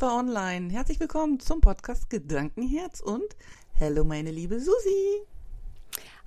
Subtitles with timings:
[0.00, 0.70] wir online.
[0.70, 3.36] Herzlich willkommen zum Podcast Gedankenherz und
[3.78, 5.26] Hallo meine liebe Susi.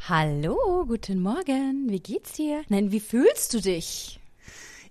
[0.07, 1.89] Hallo, guten Morgen.
[1.89, 2.61] Wie geht's dir?
[2.69, 4.19] Nein, wie fühlst du dich?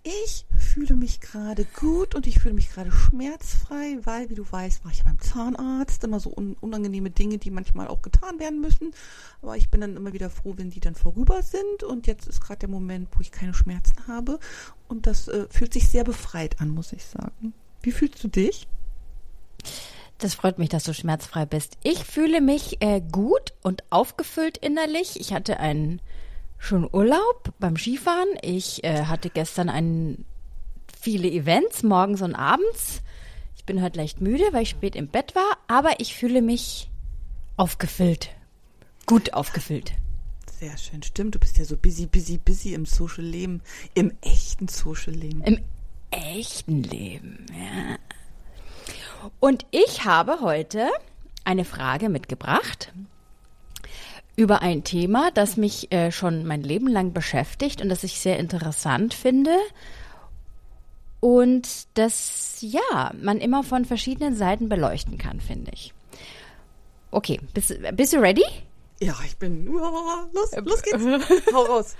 [0.02, 4.84] Ich fühle mich gerade gut und ich fühle mich gerade schmerzfrei, weil, wie du weißt,
[4.84, 6.02] war ich beim Zahnarzt.
[6.02, 8.92] Immer so un unangenehme Dinge, die manchmal auch getan werden müssen.
[9.42, 11.84] Aber ich bin dann immer wieder froh, wenn die dann vorüber sind.
[11.84, 14.40] Und jetzt ist gerade der Moment, wo ich keine Schmerzen habe.
[14.88, 17.54] Und das äh, fühlt sich sehr befreit an, muss ich sagen.
[17.82, 18.66] Wie fühlst du dich?
[20.18, 21.76] Das freut mich, dass du schmerzfrei bist.
[21.82, 25.18] Ich fühle mich äh, gut und aufgefüllt innerlich.
[25.18, 26.00] Ich hatte einen
[26.58, 28.28] schon Urlaub beim Skifahren.
[28.40, 30.24] Ich äh, hatte gestern ein,
[31.00, 33.02] viele Events, morgens und abends.
[33.56, 36.88] Ich bin heute leicht müde, weil ich spät im Bett war, aber ich fühle mich
[37.56, 38.30] aufgefüllt.
[39.06, 39.92] Gut aufgefüllt.
[40.60, 41.02] Sehr schön.
[41.02, 43.60] Stimmt, du bist ja so busy, busy, busy im Social Leben,
[43.94, 45.42] im echten Social Leben.
[45.42, 45.58] Im
[46.12, 47.96] echten Leben, ja.
[49.40, 50.88] Und ich habe heute
[51.44, 52.92] eine Frage mitgebracht
[54.36, 58.38] über ein Thema, das mich äh, schon mein Leben lang beschäftigt und das ich sehr
[58.38, 59.56] interessant finde.
[61.20, 65.92] Und das, ja, man immer von verschiedenen Seiten beleuchten kann, finde ich.
[67.10, 68.44] Okay, bist, bist du ready?
[69.00, 69.66] Ja, ich bin.
[69.66, 71.04] Los, los geht's.
[71.52, 71.94] Hau raus.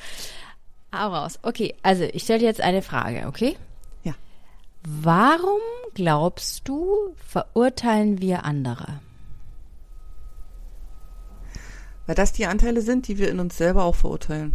[0.93, 1.39] Hau raus.
[1.43, 3.57] Okay, also ich stelle dir jetzt eine Frage, okay?
[4.85, 5.61] Warum
[5.95, 9.01] glaubst du, verurteilen wir andere?
[12.07, 14.53] Weil das die Anteile sind, die wir in uns selber auch verurteilen.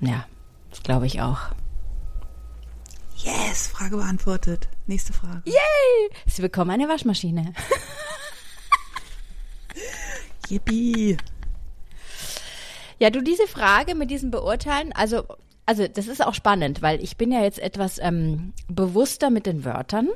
[0.00, 0.26] Ja,
[0.70, 1.38] das glaube ich auch.
[3.16, 4.68] Yes, Frage beantwortet.
[4.86, 5.42] Nächste Frage.
[5.44, 6.10] Yay!
[6.26, 7.52] Sie bekommen eine Waschmaschine.
[10.48, 11.16] Yippie.
[12.98, 15.24] Ja, du, diese Frage mit diesem Beurteilen, also,
[15.66, 19.64] also das ist auch spannend, weil ich bin ja jetzt etwas ähm, bewusster mit den
[19.64, 20.08] Wörtern,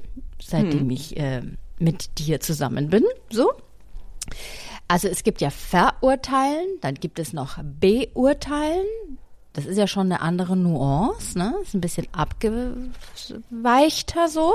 [0.42, 0.90] seitdem hm.
[0.90, 1.42] ich äh,
[1.78, 3.52] mit dir zusammen bin, so.
[4.88, 8.86] Also es gibt ja verurteilen, dann gibt es noch beurteilen.
[9.52, 11.54] Das ist ja schon eine andere Nuance, ne?
[11.62, 12.92] Ist ein bisschen abgeweichter
[14.28, 14.54] so.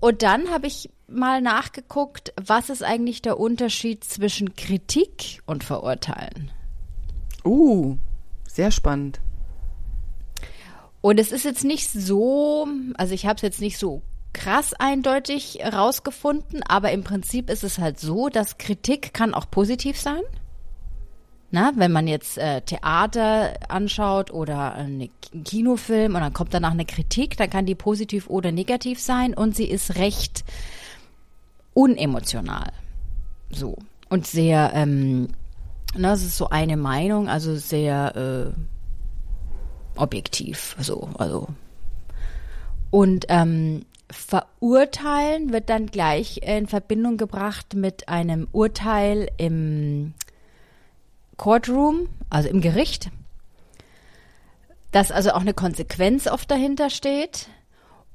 [0.00, 6.50] Und dann habe ich mal nachgeguckt, was ist eigentlich der Unterschied zwischen Kritik und Verurteilen?
[7.44, 7.96] Uh,
[8.48, 9.20] sehr spannend.
[11.02, 14.02] Und es ist jetzt nicht so, also ich habe es jetzt nicht so
[14.32, 19.98] krass eindeutig rausgefunden, aber im Prinzip ist es halt so, dass Kritik kann auch positiv
[19.98, 20.22] sein.
[21.50, 25.10] Na, wenn man jetzt äh, Theater anschaut oder einen
[25.44, 29.54] Kinofilm und dann kommt danach eine Kritik, dann kann die positiv oder negativ sein und
[29.54, 30.44] sie ist recht
[31.74, 32.72] unemotional.
[33.50, 33.76] So.
[34.08, 35.28] Und sehr, ähm,
[35.94, 38.58] na, das ist so eine Meinung, also sehr äh,
[39.96, 40.76] objektiv.
[40.80, 41.48] So, also.
[42.90, 50.14] Und ähm, Verurteilen wird dann gleich in Verbindung gebracht mit einem Urteil im
[51.38, 53.10] Courtroom, also im Gericht,
[54.90, 57.48] dass also auch eine Konsequenz oft dahinter steht.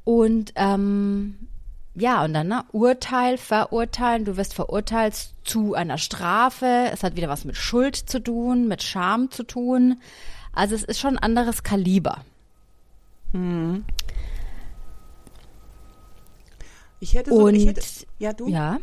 [0.03, 1.47] Und ähm,
[1.95, 6.89] ja, und dann ne, Urteil, verurteilen, du wirst verurteilt zu einer Strafe.
[6.93, 9.99] Es hat wieder was mit Schuld zu tun, mit Scham zu tun.
[10.57, 12.23] Also es ist schon ein anderes Kaliber.
[13.31, 13.85] Hm.
[16.99, 17.81] Ich hätte so, Und, ich hätte,
[18.17, 18.47] ja, du?
[18.47, 18.79] Ja.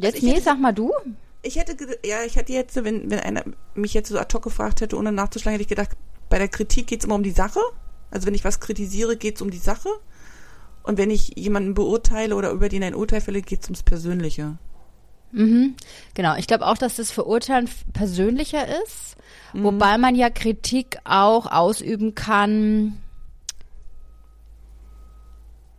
[0.00, 0.90] Jetzt, also nee, hätte, sag mal du.
[1.42, 3.44] Ich hätte, ja, ich hätte jetzt, wenn, wenn einer
[3.76, 5.96] mich jetzt so ad hoc gefragt hätte, ohne nachzuschlagen, hätte ich gedacht,
[6.28, 7.60] bei der Kritik geht es immer um die Sache.
[8.10, 9.90] Also wenn ich was kritisiere, geht es um die Sache.
[10.82, 14.58] Und wenn ich jemanden beurteile oder über den ein Urteil fälle, geht es ums Persönliche.
[15.34, 15.74] Mhm.
[16.14, 19.16] Genau, ich glaube auch, dass das Verurteilen persönlicher ist,
[19.52, 19.64] mhm.
[19.64, 23.00] wobei man ja Kritik auch ausüben kann.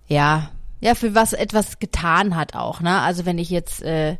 [0.07, 0.51] Ja,
[0.81, 2.99] ja, für was etwas getan hat auch, ne?
[2.99, 4.17] Also wenn ich jetzt, äh,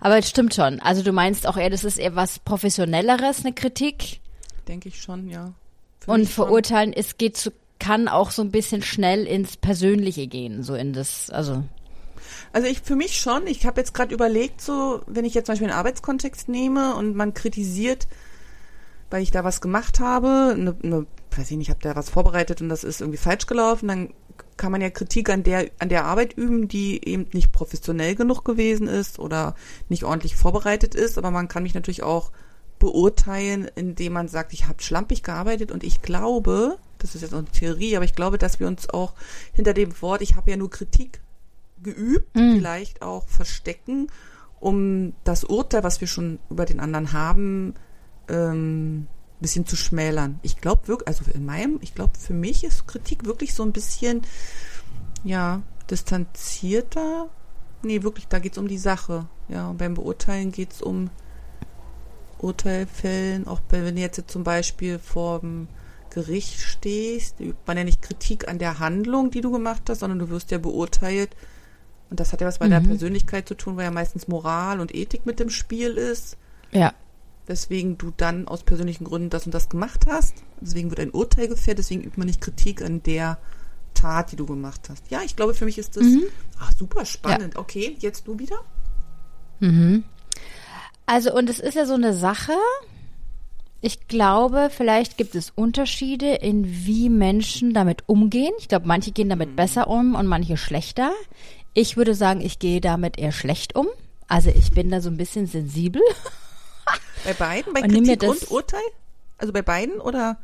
[0.00, 0.80] aber es stimmt schon.
[0.80, 4.20] Also du meinst auch eher, das ist eher was Professionelleres, eine Kritik?
[4.68, 5.54] Denke ich schon, ja.
[6.00, 7.00] Für Und verurteilen, schon.
[7.00, 11.30] es geht zu, kann auch so ein bisschen schnell ins Persönliche gehen, so in das,
[11.30, 11.64] also.
[12.54, 13.48] Also ich für mich schon.
[13.48, 17.16] Ich habe jetzt gerade überlegt, so wenn ich jetzt zum Beispiel einen Arbeitskontext nehme und
[17.16, 18.06] man kritisiert,
[19.10, 21.06] weil ich da was gemacht habe, eine, eine
[21.36, 24.14] weiß ich nicht, ich habe da was vorbereitet und das ist irgendwie falsch gelaufen, dann
[24.56, 28.44] kann man ja Kritik an der, an der Arbeit üben, die eben nicht professionell genug
[28.44, 29.56] gewesen ist oder
[29.88, 31.18] nicht ordentlich vorbereitet ist.
[31.18, 32.30] Aber man kann mich natürlich auch
[32.78, 37.46] beurteilen, indem man sagt, ich habe schlampig gearbeitet und ich glaube, das ist jetzt eine
[37.46, 39.14] Theorie, aber ich glaube, dass wir uns auch
[39.54, 41.23] hinter dem Wort, ich habe ja nur Kritik
[41.84, 42.56] geübt, mhm.
[42.56, 44.08] vielleicht auch verstecken,
[44.58, 47.74] um das Urteil, was wir schon über den anderen haben,
[48.28, 49.06] ähm,
[49.40, 50.38] bisschen zu schmälern.
[50.42, 53.72] Ich glaube wirklich, also in meinem, ich glaube für mich ist Kritik wirklich so ein
[53.72, 54.22] bisschen,
[55.22, 57.28] ja, distanzierter.
[57.82, 59.26] Nee, wirklich, da geht's um die Sache.
[59.48, 61.10] Ja, und beim Beurteilen geht's um
[62.38, 65.68] Urteilfällen, auch wenn du jetzt zum Beispiel vor dem
[66.10, 70.18] Gericht stehst, übt man ja nicht Kritik an der Handlung, die du gemacht hast, sondern
[70.20, 71.36] du wirst ja beurteilt.
[72.14, 72.70] Und das hat ja was bei mhm.
[72.70, 76.36] der Persönlichkeit zu tun, weil ja meistens Moral und Ethik mit dem Spiel ist.
[76.70, 76.94] Ja.
[77.48, 80.44] Weswegen du dann aus persönlichen Gründen das und das gemacht hast.
[80.60, 83.38] Deswegen wird ein Urteil gefällt, deswegen übt man nicht Kritik an der
[83.94, 85.10] Tat, die du gemacht hast.
[85.10, 86.22] Ja, ich glaube, für mich ist das mhm.
[86.60, 87.54] ach, super spannend.
[87.54, 87.60] Ja.
[87.60, 88.60] Okay, jetzt du wieder?
[89.58, 90.04] Mhm.
[91.04, 92.52] Also, und es ist ja so eine Sache.
[93.80, 98.52] Ich glaube, vielleicht gibt es Unterschiede in wie Menschen damit umgehen.
[98.60, 99.56] Ich glaube, manche gehen damit mhm.
[99.56, 101.10] besser um und manche schlechter.
[101.74, 103.86] Ich würde sagen, ich gehe damit eher schlecht um.
[104.28, 106.02] Also ich bin da so ein bisschen sensibel.
[107.24, 107.72] Bei beiden?
[107.72, 108.80] Bei und Kritik und Urteil?
[109.38, 110.38] Also bei beiden oder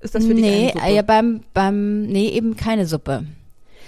[0.00, 3.24] ist das für dich Nee, ja, beim, beim, nee, eben keine Suppe.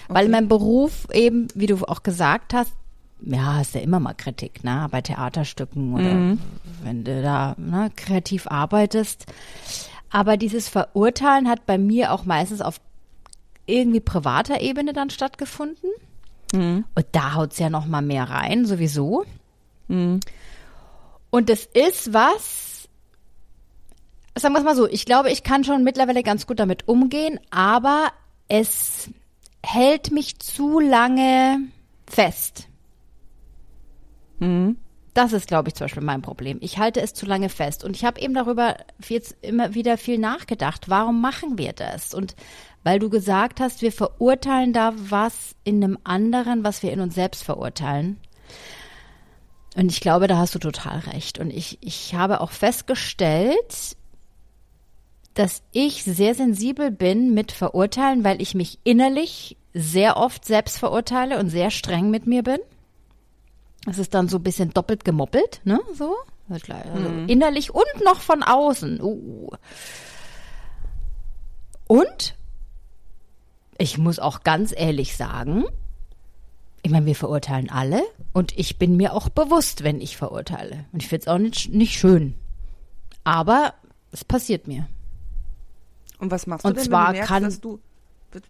[0.05, 0.15] Okay.
[0.15, 2.73] Weil mein Beruf eben, wie du auch gesagt hast,
[3.21, 6.39] ja, hast ja immer mal Kritik, ne, bei Theaterstücken oder mhm.
[6.83, 9.27] wenn du da ne, kreativ arbeitest.
[10.11, 12.81] Aber dieses Verurteilen hat bei mir auch meistens auf
[13.67, 15.91] irgendwie privater Ebene dann stattgefunden.
[16.53, 16.85] Mhm.
[16.95, 19.25] Und da haut's ja noch mal mehr rein, sowieso.
[19.89, 20.21] Mhm.
[21.31, 22.89] Und das ist was,
[24.35, 27.41] sagen wir es mal so, ich glaube, ich kann schon mittlerweile ganz gut damit umgehen,
[27.51, 28.09] aber
[28.49, 29.11] es
[29.63, 31.59] hält mich zu lange
[32.07, 32.69] fest.
[34.39, 34.77] Mhm.
[35.15, 36.59] Das ist, glaube ich, zum Beispiel mein Problem.
[36.61, 37.85] Ich halte es zu lange fest.
[37.85, 38.77] Und ich habe eben darüber
[39.09, 40.91] jetzt immer wieder viel nachgedacht.
[40.91, 42.13] Warum machen wir das?
[42.13, 42.37] Und
[42.87, 47.17] weil du gesagt hast, wir verurteilen da was in einem anderen, was wir in uns
[47.17, 48.17] selbst verurteilen.
[49.75, 51.41] Und ich glaube, da hast du total recht.
[51.41, 53.97] Und ich, ich habe auch festgestellt,
[55.35, 61.41] dass ich sehr sensibel bin mit Verurteilen, weil ich mich innerlich sehr oft selbst verurteile
[61.41, 62.61] und sehr streng mit mir bin.
[63.91, 65.81] Es ist dann so ein bisschen doppelt gemoppelt, ne?
[65.93, 66.15] So.
[66.49, 67.29] Also mhm.
[67.29, 69.01] innerlich und noch von außen.
[69.03, 69.51] Uh.
[71.89, 72.37] Und
[73.79, 75.65] ich muss auch ganz ehrlich sagen,
[76.83, 78.03] ich meine, wir verurteilen alle
[78.33, 80.85] und ich bin mir auch bewusst, wenn ich verurteile.
[80.93, 82.35] Und ich finde es auch nicht, nicht schön.
[83.25, 83.75] Aber
[84.13, 84.87] es passiert mir.
[86.19, 87.81] Und was machst du und denn, zwar wenn du merkst, kann, dass du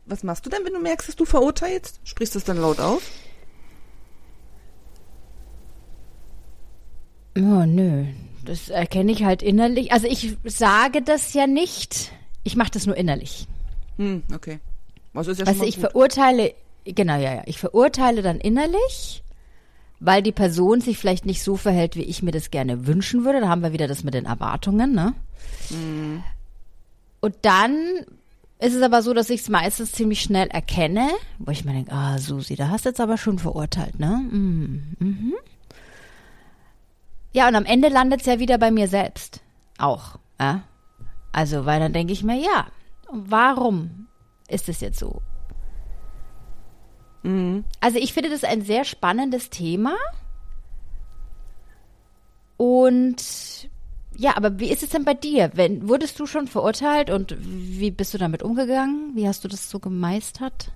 [0.07, 2.01] was machst du denn, wenn du merkst, dass du verurteilst?
[2.05, 3.03] Sprichst du es dann laut aus?
[7.37, 8.07] Oh, nö.
[8.45, 9.93] Das erkenne ich halt innerlich.
[9.93, 12.13] Also ich sage das ja nicht.
[12.45, 13.47] Ich mache das nur innerlich.
[13.99, 14.61] Hm, okay.
[15.17, 15.91] Was ist ja also ich gut.
[15.91, 16.55] verurteile,
[16.85, 17.43] genau, ja, ja.
[17.47, 19.23] Ich verurteile dann innerlich,
[19.99, 23.41] weil die Person sich vielleicht nicht so verhält, wie ich mir das gerne wünschen würde.
[23.41, 25.15] Da haben wir wieder das mit den Erwartungen, ne?
[25.69, 26.23] Hm.
[27.21, 28.05] Und dann
[28.59, 31.09] ist es aber so, dass ich es meistens ziemlich schnell erkenne,
[31.39, 34.21] wo ich mir denke, ah, Susi, da hast du jetzt aber schon verurteilt, ne?
[34.31, 34.97] Mhm.
[34.99, 35.35] mhm.
[37.33, 39.43] Ja, und am Ende landet es ja wieder bei mir selbst.
[39.77, 40.19] Auch.
[40.41, 40.63] Ja?
[41.33, 42.67] Also, weil dann denke ich mir, ja,
[43.13, 44.07] warum
[44.49, 45.23] ist es jetzt so?
[47.23, 47.65] Mhm.
[47.81, 49.97] Also, ich finde das ein sehr spannendes Thema.
[52.57, 53.69] Und
[54.17, 55.51] ja, aber wie ist es denn bei dir?
[55.55, 59.13] Wenn, wurdest du schon verurteilt und wie bist du damit umgegangen?
[59.15, 60.73] Wie hast du das so gemeistert?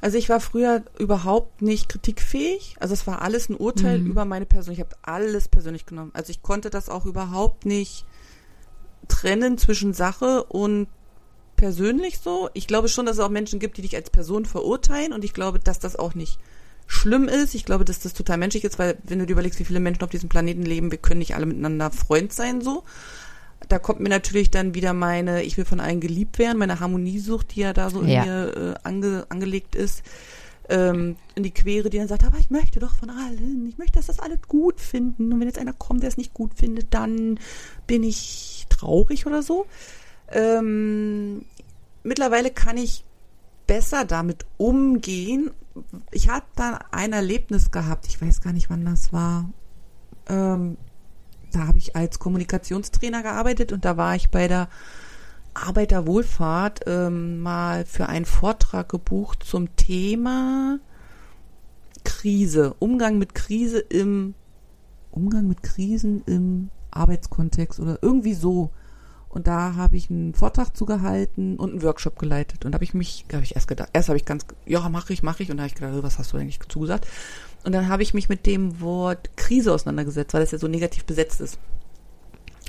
[0.00, 2.76] Also ich war früher überhaupt nicht kritikfähig.
[2.78, 4.10] Also es war alles ein Urteil mhm.
[4.10, 4.74] über meine Person.
[4.74, 6.12] Ich habe alles persönlich genommen.
[6.14, 8.04] Also ich konnte das auch überhaupt nicht
[9.08, 10.88] trennen zwischen Sache und
[11.56, 12.50] persönlich so.
[12.54, 15.32] Ich glaube schon, dass es auch Menschen gibt, die dich als Person verurteilen und ich
[15.32, 16.38] glaube, dass das auch nicht
[16.86, 17.54] schlimm ist.
[17.54, 20.02] Ich glaube, dass das total menschlich ist, weil wenn du dir überlegst, wie viele Menschen
[20.02, 22.84] auf diesem Planeten leben, wir können nicht alle miteinander Freund sein so
[23.68, 27.54] da kommt mir natürlich dann wieder meine, ich will von allen geliebt werden, meine Harmoniesucht,
[27.54, 28.22] die ja da so ja.
[28.22, 30.02] in mir äh, ange, angelegt ist,
[30.68, 33.94] ähm, in die Quere, die dann sagt, aber ich möchte doch von allen, ich möchte,
[33.94, 35.32] dass das alle gut finden.
[35.32, 37.38] Und wenn jetzt einer kommt, der es nicht gut findet, dann
[37.86, 39.66] bin ich traurig oder so.
[40.32, 41.44] Ähm,
[42.02, 43.04] mittlerweile kann ich
[43.66, 45.50] besser damit umgehen.
[46.10, 49.50] Ich habe da ein Erlebnis gehabt, ich weiß gar nicht, wann das war.
[50.28, 50.76] Ähm,
[51.52, 54.68] da habe ich als Kommunikationstrainer gearbeitet und da war ich bei der
[55.54, 60.78] Arbeiterwohlfahrt ähm, mal für einen Vortrag gebucht zum Thema
[62.04, 64.34] Krise, Umgang mit Krise im
[65.10, 68.70] Umgang mit Krisen im Arbeitskontext oder irgendwie so.
[69.36, 72.64] Und da habe ich einen Vortrag zugehalten und einen Workshop geleitet.
[72.64, 75.12] Und da habe ich mich, habe ich erst gedacht, erst habe ich ganz, ja, mache
[75.12, 75.50] ich, mache ich.
[75.50, 77.06] Und da habe ich gedacht, was hast du eigentlich zugesagt?
[77.62, 81.04] Und dann habe ich mich mit dem Wort Krise auseinandergesetzt, weil es ja so negativ
[81.04, 81.58] besetzt ist.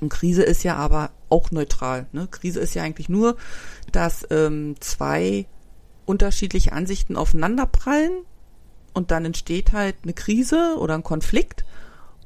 [0.01, 2.07] Und Krise ist ja aber auch neutral.
[2.11, 2.27] Ne?
[2.29, 3.37] Krise ist ja eigentlich nur,
[3.93, 5.45] dass ähm, zwei
[6.05, 8.11] unterschiedliche Ansichten aufeinanderprallen
[8.93, 11.63] und dann entsteht halt eine Krise oder ein Konflikt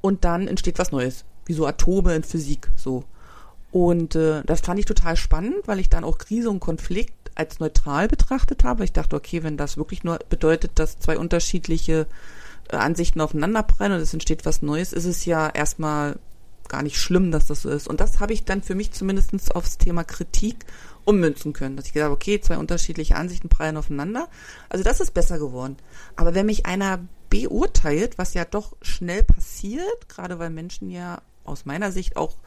[0.01, 3.03] und dann entsteht was Neues, wie so Atome in Physik so.
[3.71, 7.59] Und äh, das fand ich total spannend, weil ich dann auch Krise und Konflikt als
[7.59, 8.83] neutral betrachtet habe.
[8.83, 12.07] Ich dachte, okay, wenn das wirklich nur bedeutet, dass zwei unterschiedliche
[12.69, 16.19] äh, Ansichten aufeinanderprallen und es entsteht was Neues, ist es ja erstmal
[16.67, 17.87] gar nicht schlimm, dass das so ist.
[17.87, 20.65] Und das habe ich dann für mich zumindest aufs Thema Kritik
[21.03, 21.75] ummünzen können.
[21.75, 24.27] Dass ich gesagt habe, okay, zwei unterschiedliche Ansichten prallen aufeinander.
[24.69, 25.77] Also das ist besser geworden.
[26.15, 26.99] Aber wenn mich einer
[27.29, 32.37] beurteilt, was ja doch schnell passiert, gerade weil Menschen ja aus meiner Sicht auch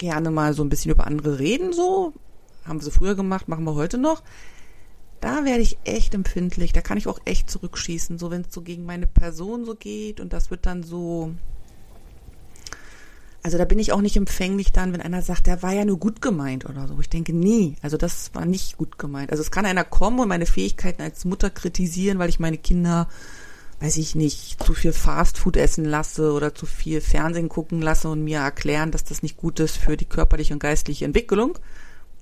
[0.00, 2.12] gerne mal so ein bisschen über andere reden, so,
[2.64, 4.24] haben sie früher gemacht, machen wir heute noch.
[5.20, 8.62] Da werde ich echt empfindlich, da kann ich auch echt zurückschießen, so wenn es so
[8.62, 11.34] gegen meine Person so geht und das wird dann so,
[13.42, 15.98] also da bin ich auch nicht empfänglich dann, wenn einer sagt, der war ja nur
[15.98, 16.98] gut gemeint oder so.
[17.00, 17.76] Ich denke, nie.
[17.80, 19.30] Also das war nicht gut gemeint.
[19.30, 23.08] Also es kann einer kommen und meine Fähigkeiten als Mutter kritisieren, weil ich meine Kinder,
[23.80, 28.22] weiß ich nicht, zu viel Fastfood essen lasse oder zu viel Fernsehen gucken lasse und
[28.22, 31.58] mir erklären, dass das nicht gut ist für die körperliche und geistliche Entwicklung.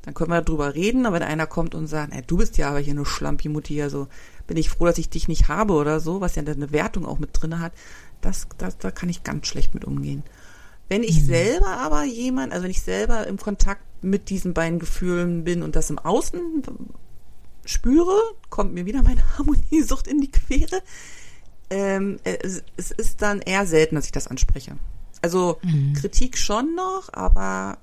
[0.02, 2.70] Dann können wir darüber reden, aber wenn einer kommt und sagt, ey, du bist ja
[2.70, 4.06] aber hier eine Schlampi-Mutti, also
[4.46, 7.18] bin ich froh, dass ich dich nicht habe oder so, was ja eine Wertung auch
[7.18, 7.72] mit drinne hat,
[8.20, 10.22] das, das, da kann ich ganz schlecht mit umgehen.
[10.88, 11.26] Wenn ich mhm.
[11.26, 15.76] selber aber jemand, also wenn ich selber im Kontakt mit diesen beiden Gefühlen bin und
[15.76, 16.62] das im Außen
[17.64, 18.16] spüre,
[18.48, 20.82] kommt mir wieder meine Harmoniesucht in die Quere.
[21.70, 24.76] Ähm, es, es, ist dann eher selten, dass ich das anspreche.
[25.20, 25.94] Also mhm.
[25.94, 27.78] Kritik schon noch, aber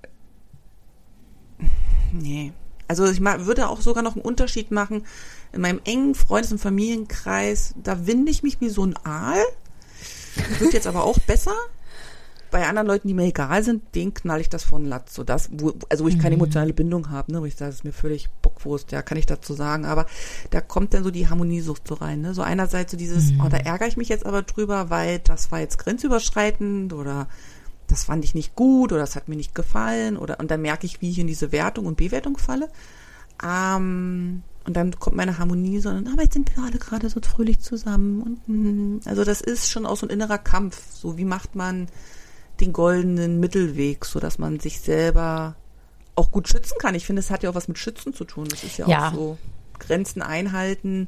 [2.11, 2.51] nee.
[2.87, 5.05] Also ich würde auch sogar noch einen Unterschied machen.
[5.51, 9.43] In meinem engen Freundes- und Familienkreis, da winde ich mich wie so ein Aal.
[10.59, 11.55] Wird jetzt aber auch besser
[12.55, 15.13] bei anderen Leuten, die mir egal sind, denen knall ich das von Latz.
[15.13, 16.43] So das, wo, also wo ich keine mhm.
[16.43, 19.25] emotionale Bindung habe, ne, wo ich sage, das ist mir völlig Bockwurst, ja, kann ich
[19.25, 19.83] dazu sagen.
[19.83, 20.05] Aber
[20.51, 22.21] da kommt dann so die Harmoniesucht so rein.
[22.21, 22.33] Ne?
[22.33, 23.41] So einerseits so dieses, mhm.
[23.41, 27.27] oh, da ärgere ich mich jetzt aber drüber, weil das war jetzt grenzüberschreitend oder
[27.87, 30.85] das fand ich nicht gut oder das hat mir nicht gefallen oder und dann merke
[30.85, 32.69] ich, wie ich in diese Wertung und Bewertung falle.
[33.43, 37.19] Ähm, und dann kommt meine Harmonie so, und, aber jetzt sind wir alle gerade so
[37.19, 38.21] fröhlich zusammen.
[38.21, 40.81] Und, mm, also das ist schon auch so ein innerer Kampf.
[40.93, 41.87] So, wie macht man
[42.59, 45.55] den goldenen Mittelweg, so dass man sich selber
[46.15, 46.95] auch gut schützen kann.
[46.95, 48.47] Ich finde, es hat ja auch was mit Schützen zu tun.
[48.49, 49.09] Das ist ja, ja.
[49.09, 49.37] auch so
[49.79, 51.07] Grenzen einhalten,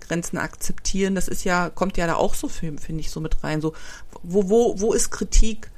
[0.00, 1.14] Grenzen akzeptieren.
[1.14, 3.60] Das ist ja, kommt ja da auch so, finde ich, so mit rein.
[3.60, 3.74] So,
[4.22, 5.70] wo, wo, wo ist Kritik?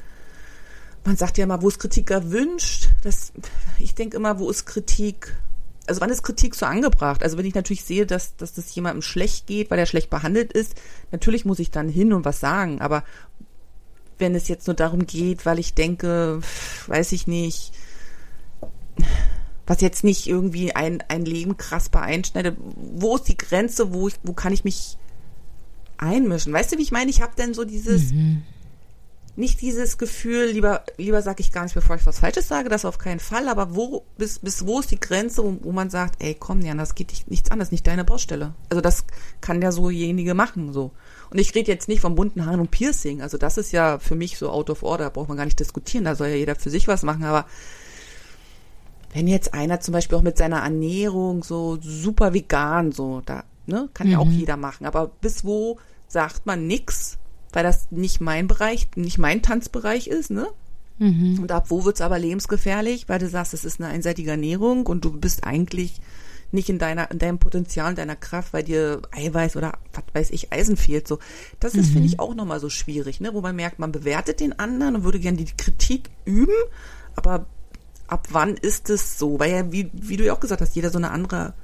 [1.05, 2.91] Man sagt ja mal, wo ist Kritik erwünscht?
[3.03, 3.33] Das,
[3.79, 5.35] ich denke immer, wo ist Kritik?
[5.87, 7.23] Also wann ist Kritik so angebracht?
[7.23, 10.53] Also wenn ich natürlich sehe, dass, dass das jemandem schlecht geht, weil er schlecht behandelt
[10.53, 10.75] ist,
[11.11, 12.81] natürlich muss ich dann hin und was sagen.
[12.81, 13.03] Aber
[14.21, 16.41] wenn es jetzt nur darum geht, weil ich denke,
[16.87, 17.73] weiß ich nicht,
[19.67, 24.15] was jetzt nicht irgendwie ein, ein Leben krass beeinschneidet, wo ist die Grenze, wo ich,
[24.25, 24.97] wo kann ich mich
[25.97, 26.53] einmischen?
[26.53, 27.09] Weißt du, wie ich meine?
[27.09, 28.43] Ich habe dann so dieses, mhm.
[29.37, 32.85] nicht dieses Gefühl, lieber, lieber sage ich gar nicht, bevor ich was Falsches sage, das
[32.85, 36.21] auf keinen Fall, aber wo, bis, bis wo ist die Grenze, wo, wo man sagt,
[36.21, 38.55] ey, komm, Jan, das geht dich nichts an, das ist nicht deine Baustelle.
[38.71, 39.05] Also das
[39.41, 40.91] kann ja sojenige machen, so.
[41.31, 43.23] Und ich rede jetzt nicht vom bunten Haaren und Piercing.
[43.23, 46.05] Also das ist ja für mich so out of order, braucht man gar nicht diskutieren.
[46.05, 47.25] Da soll ja jeder für sich was machen.
[47.25, 47.47] Aber
[49.13, 53.89] wenn jetzt einer zum Beispiel auch mit seiner Ernährung so super vegan, so, da, ne,
[53.95, 54.13] kann mhm.
[54.13, 54.33] ja auch mhm.
[54.33, 54.87] jeder machen.
[54.87, 57.19] Aber bis wo sagt man nix,
[57.53, 60.49] weil das nicht mein Bereich, nicht mein Tanzbereich ist, ne?
[60.99, 61.39] Mhm.
[61.41, 65.05] Und ab wo wird's aber lebensgefährlich, weil du sagst, es ist eine einseitige Ernährung und
[65.05, 66.01] du bist eigentlich
[66.52, 70.30] nicht in deiner, in deinem Potenzial, in deiner Kraft, weil dir Eiweiß oder was weiß
[70.30, 71.07] ich, Eisen fehlt.
[71.07, 71.19] So,
[71.61, 71.92] das ist, mhm.
[71.92, 73.35] finde ich, auch nochmal so schwierig, ne?
[73.35, 76.54] Wo man merkt, man bewertet den anderen und würde gerne die Kritik üben,
[77.16, 77.47] aber
[78.07, 79.38] ab wann ist es so?
[79.38, 81.54] Weil ja, wie, wie du ja auch gesagt hast, jeder so eine andere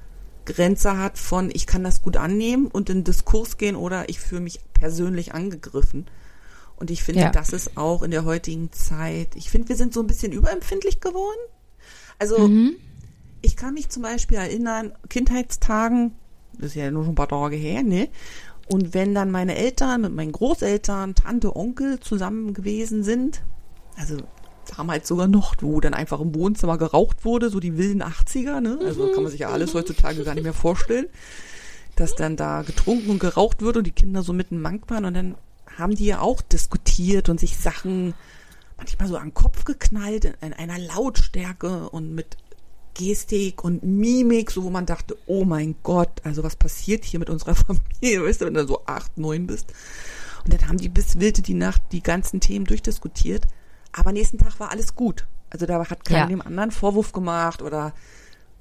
[0.44, 4.42] Grenze hat von ich kann das gut annehmen und in Diskurs gehen oder ich fühle
[4.42, 6.06] mich persönlich angegriffen.
[6.76, 7.30] Und ich finde, ja.
[7.30, 11.00] das ist auch in der heutigen Zeit, ich finde, wir sind so ein bisschen überempfindlich
[11.00, 11.40] geworden.
[12.18, 12.76] Also, mhm
[13.46, 16.16] ich kann mich zum Beispiel erinnern, Kindheitstagen,
[16.58, 18.08] das ist ja nur schon ein paar Tage her, ne?
[18.68, 23.42] Und wenn dann meine Eltern mit meinen Großeltern, Tante, Onkel zusammen gewesen sind,
[23.96, 24.16] also
[24.76, 28.80] damals sogar noch, wo dann einfach im Wohnzimmer geraucht wurde, so die wilden 80er, ne?
[28.84, 31.06] Also kann man sich ja alles heutzutage gar nicht mehr vorstellen,
[31.94, 35.14] dass dann da getrunken und geraucht wird und die Kinder so mitten Mank waren und
[35.14, 35.36] dann
[35.78, 38.14] haben die ja auch diskutiert und sich Sachen
[38.76, 42.36] manchmal so an den Kopf geknallt in, in einer Lautstärke und mit
[42.96, 47.30] Gestik und Mimik, so wo man dachte, oh mein Gott, also was passiert hier mit
[47.30, 47.54] unserer
[48.00, 49.72] Familie, weißt du, wenn du so acht, neun bist.
[50.44, 53.44] Und dann haben die bis wilde die Nacht die ganzen Themen durchdiskutiert.
[53.92, 55.26] Aber nächsten Tag war alles gut.
[55.50, 56.26] Also da hat keiner ja.
[56.26, 57.92] dem anderen Vorwurf gemacht oder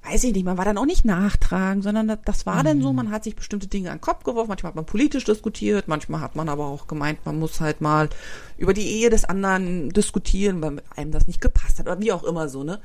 [0.05, 2.65] weiß ich nicht, man war dann auch nicht nachtragen, sondern das, war mhm.
[2.65, 5.25] dann so, man hat sich bestimmte Dinge an den Kopf geworfen, manchmal hat man politisch
[5.25, 8.09] diskutiert, manchmal hat man aber auch gemeint, man muss halt mal
[8.57, 12.23] über die Ehe des anderen diskutieren, weil einem das nicht gepasst hat oder wie auch
[12.23, 12.79] immer so, ne?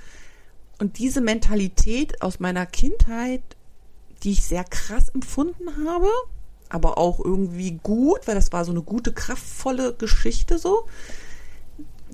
[0.81, 3.43] Und diese Mentalität aus meiner Kindheit,
[4.23, 6.09] die ich sehr krass empfunden habe,
[6.71, 10.87] aber auch irgendwie gut, weil das war so eine gute, kraftvolle Geschichte so,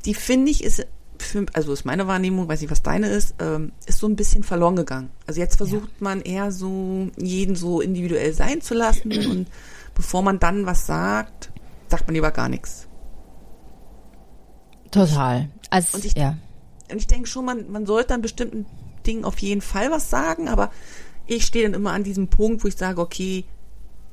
[0.04, 0.86] die finde ich ist
[1.18, 4.42] für, also ist meine Wahrnehmung, weiß nicht, was deine ist, ähm, ist so ein bisschen
[4.42, 5.10] verloren gegangen.
[5.26, 5.96] Also jetzt versucht ja.
[6.00, 9.48] man eher so, jeden so individuell sein zu lassen und
[9.94, 11.52] bevor man dann was sagt,
[11.88, 12.88] sagt man lieber gar nichts.
[14.90, 15.48] Total.
[15.70, 16.36] Also, und ich, ja.
[16.90, 18.66] Und ich denke schon, man, man sollte an bestimmten
[19.06, 20.70] Dingen auf jeden Fall was sagen, aber
[21.26, 23.44] ich stehe dann immer an diesem Punkt, wo ich sage, okay,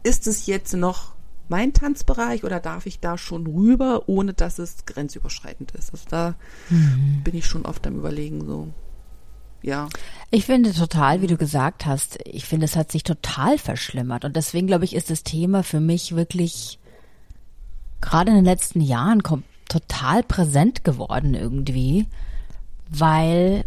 [0.04, 1.14] ist es jetzt noch
[1.50, 5.92] mein Tanzbereich oder darf ich da schon rüber, ohne dass es grenzüberschreitend ist?
[5.92, 6.36] Also da
[6.70, 7.22] mhm.
[7.24, 8.70] bin ich schon oft am Überlegen, so.
[9.62, 9.88] Ja.
[10.30, 14.26] Ich finde total, wie du gesagt hast, ich finde, es hat sich total verschlimmert.
[14.26, 16.80] Und deswegen, glaube ich, ist das Thema für mich wirklich
[18.02, 19.24] gerade in den letzten Jahren
[19.70, 22.08] total präsent geworden irgendwie,
[22.90, 23.64] weil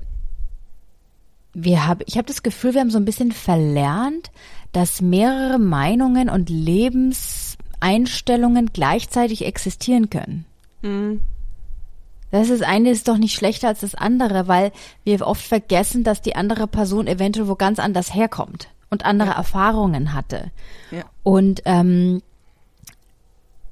[1.55, 4.31] wir haben, ich habe das Gefühl, wir haben so ein bisschen verlernt,
[4.73, 10.45] dass mehrere Meinungen und Lebenseinstellungen gleichzeitig existieren können.
[10.83, 11.23] Mhm.
[12.31, 14.71] Das ist eine ist doch nicht schlechter als das andere, weil
[15.05, 19.37] wir oft vergessen, dass die andere Person eventuell wo ganz anders herkommt und andere ja.
[19.37, 20.51] Erfahrungen hatte.
[20.91, 21.05] Ja.
[21.23, 22.21] Und ähm,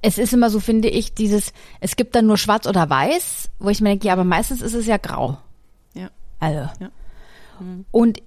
[0.04, 3.70] es ist immer so, finde ich, dieses, es gibt dann nur schwarz oder weiß, wo
[3.70, 5.38] ich mir denke, ja, aber meistens ist es ja grau.
[5.94, 6.11] Ja.
[6.38, 6.68] Also.
[6.78, 6.90] Ja.
[7.58, 7.87] Mhm.
[7.90, 8.18] Und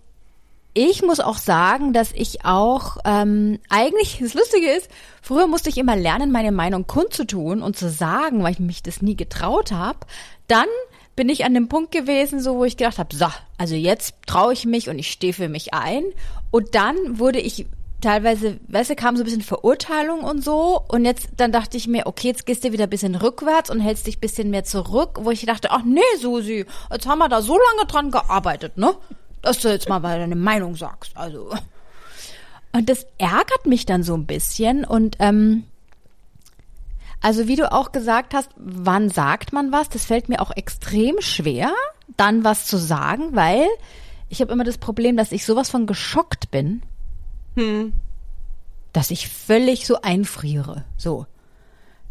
[0.74, 4.90] ich muss auch sagen, dass ich auch ähm, eigentlich das Lustige ist,
[5.22, 9.04] früher musste ich immer lernen, meine Meinung kundzutun und zu sagen, weil ich mich das
[9.04, 10.00] nie getraut habe.
[10.48, 10.68] Dann
[11.16, 13.28] bin ich an dem Punkt gewesen, so wo ich gedacht habe, so,
[13.60, 16.04] also jetzt traue ich mich und ich stehe für mich ein.
[16.50, 17.68] Und dann wurde ich
[18.02, 20.82] teilweise, weißt du, kam so ein bisschen Verurteilung und so.
[20.88, 23.80] Und jetzt, dann dachte ich mir, okay, jetzt gehst du wieder ein bisschen rückwärts und
[23.80, 27.30] hältst dich ein bisschen mehr zurück, wo ich dachte, ach nee, Susi, jetzt haben wir
[27.30, 28.96] da so lange dran gearbeitet, ne?
[29.42, 31.16] Dass du jetzt mal deine Meinung sagst.
[31.16, 31.52] Also.
[32.74, 34.84] Und das ärgert mich dann so ein bisschen.
[34.86, 35.64] Und ähm,
[37.22, 39.90] also wie du auch gesagt hast, wann sagt man was?
[39.90, 41.72] Das fällt mir auch extrem schwer,
[42.16, 43.68] dann was zu sagen, weil
[44.30, 46.82] ich habe immer das Problem, dass ich sowas von geschockt bin,
[47.58, 47.94] hm.
[48.94, 50.86] dass ich völlig so einfriere.
[50.96, 51.26] So.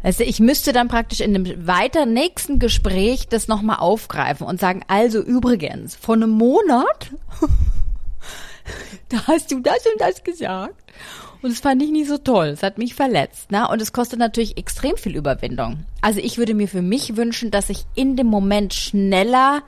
[0.03, 4.81] Also ich müsste dann praktisch in einem weiter nächsten Gespräch das nochmal aufgreifen und sagen,
[4.87, 7.11] also übrigens, vor einem Monat,
[9.09, 10.93] da hast du das und das gesagt.
[11.41, 12.47] Und das fand ich nicht so toll.
[12.47, 13.51] Es hat mich verletzt.
[13.51, 13.67] Ne?
[13.69, 15.85] Und es kostet natürlich extrem viel Überwindung.
[16.01, 19.61] Also ich würde mir für mich wünschen, dass ich in dem Moment schneller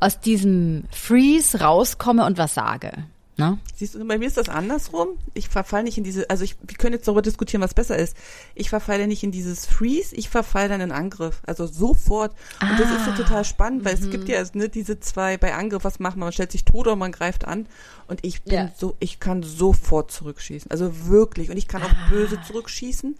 [0.00, 2.92] aus diesem Freeze rauskomme und was sage.
[3.40, 3.58] Ne?
[3.74, 5.08] Siehst du, bei mir ist das andersrum.
[5.34, 8.16] Ich verfalle nicht in diese, also ich, wir können jetzt darüber diskutieren, was besser ist.
[8.54, 11.40] Ich verfalle nicht in dieses Freeze, ich verfalle dann in Angriff.
[11.46, 12.32] Also sofort.
[12.60, 13.16] Und ah, das ist so ah.
[13.16, 14.04] total spannend, weil -hmm.
[14.04, 16.26] es gibt ja ne, diese zwei bei Angriff, was macht man?
[16.26, 17.66] Man stellt sich tot oder man greift an.
[18.06, 18.70] Und ich bin ja.
[18.76, 20.70] so, ich kann sofort zurückschießen.
[20.70, 21.50] Also wirklich.
[21.50, 22.08] Und ich kann auch ah.
[22.10, 23.16] böse zurückschießen.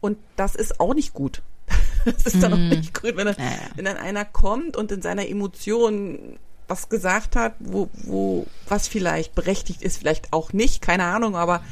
[0.00, 1.42] Und das ist auch nicht gut.
[2.04, 2.68] Das ist dann auch mhm.
[2.68, 3.58] nicht gut, wenn, er, ja, ja.
[3.76, 9.34] wenn dann einer kommt und in seiner Emotion was gesagt hat, wo, wo, was vielleicht
[9.34, 11.62] berechtigt ist, vielleicht auch nicht, keine Ahnung, aber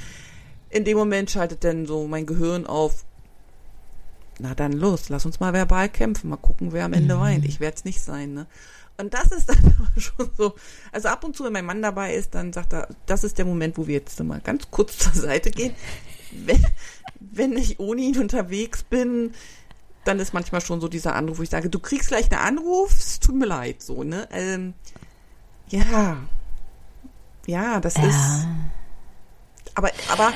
[0.70, 3.04] in dem Moment schaltet dann so mein Gehirn auf,
[4.38, 7.20] na dann los, lass uns mal verbal kämpfen, mal gucken, wer am Ende mhm.
[7.20, 7.44] weint.
[7.44, 8.46] Ich werde es nicht sein, ne?
[8.98, 10.54] Und das ist dann schon so,
[10.90, 13.44] also ab und zu, wenn mein Mann dabei ist, dann sagt er, das ist der
[13.44, 15.74] Moment, wo wir jetzt mal ganz kurz zur Seite gehen.
[16.32, 16.64] Wenn,
[17.20, 19.32] wenn ich ohne ihn unterwegs bin,
[20.04, 22.92] dann ist manchmal schon so dieser Anruf, wo ich sage, du kriegst gleich einen Anruf,
[22.98, 24.28] es tut mir leid, so, ne?
[24.32, 24.74] Ähm,
[25.68, 26.18] ja.
[27.46, 28.04] Ja, das ja.
[28.04, 28.46] ist.
[29.74, 30.32] Aber, aber,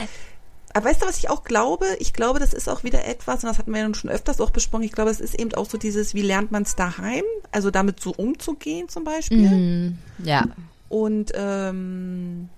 [0.73, 1.87] aber weißt du, was ich auch glaube?
[1.99, 4.51] Ich glaube, das ist auch wieder etwas, und das hatten wir ja schon öfters auch
[4.51, 7.25] besprochen, ich glaube, es ist eben auch so dieses, wie lernt man es daheim?
[7.51, 9.51] Also damit so umzugehen zum Beispiel.
[9.51, 10.47] Mm, ja.
[10.89, 12.49] Und ähm,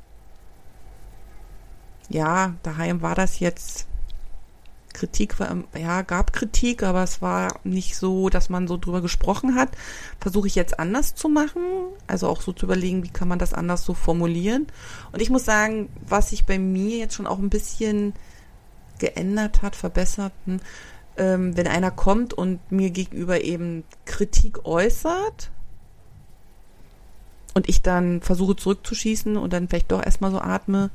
[2.11, 3.88] ja, daheim war das jetzt
[4.99, 9.55] Kritik war, ja, gab Kritik, aber es war nicht so, dass man so drüber gesprochen
[9.55, 9.71] hat.
[10.21, 11.63] Versuche ich jetzt anders zu machen,
[12.09, 14.67] also auch so zu überlegen, wie kann man das anders so formulieren.
[15.13, 18.13] Und ich muss sagen, was sich bei mir jetzt schon auch ein bisschen
[18.99, 20.61] geändert hat, verbessert, hm,
[21.17, 25.53] ähm, wenn einer kommt und mir gegenüber eben Kritik äußert,
[27.55, 30.91] und ich dann versuche zurückzuschießen und dann vielleicht doch erstmal so atme,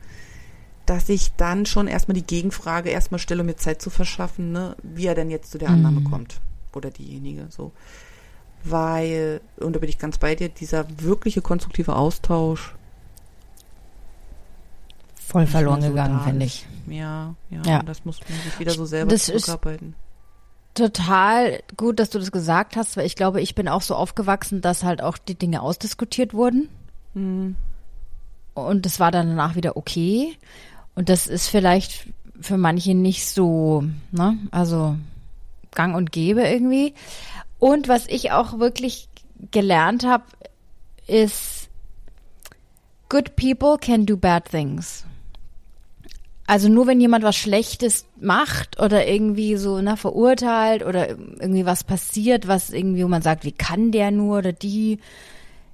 [0.86, 4.76] dass ich dann schon erstmal die Gegenfrage erstmal stelle, um mir Zeit zu verschaffen, ne,
[4.84, 6.12] wie er denn jetzt zu der Annahme mhm.
[6.12, 6.41] kommt.
[6.74, 7.72] Oder diejenige, so.
[8.63, 12.76] Weil, und da bin ich ganz bei dir, dieser wirkliche konstruktive Austausch,
[15.15, 16.65] voll verloren so gegangen, finde ich.
[16.88, 17.84] Ja, ja, Ja.
[17.84, 19.96] das muss man sich wieder so selber Das zurückarbeiten.
[20.74, 24.62] Total gut, dass du das gesagt hast, weil ich glaube, ich bin auch so aufgewachsen,
[24.62, 26.69] dass halt auch die Dinge ausdiskutiert wurden.
[27.13, 27.56] Mhm.
[28.54, 30.38] Und das war dann danach wieder okay.
[30.96, 32.08] Und das ist vielleicht
[32.40, 34.96] für manche nicht so, ne, also
[35.72, 36.94] gang und gäbe irgendwie.
[37.60, 39.08] Und was ich auch wirklich
[39.52, 40.26] gelernt habe,
[41.08, 41.70] ist,
[43.10, 45.06] good people can do bad things.
[46.46, 51.84] Also nur wenn jemand was Schlechtes macht oder irgendwie so ne, verurteilt oder irgendwie was
[51.84, 55.00] passiert, was irgendwie, wo man sagt, wie kann der nur oder die.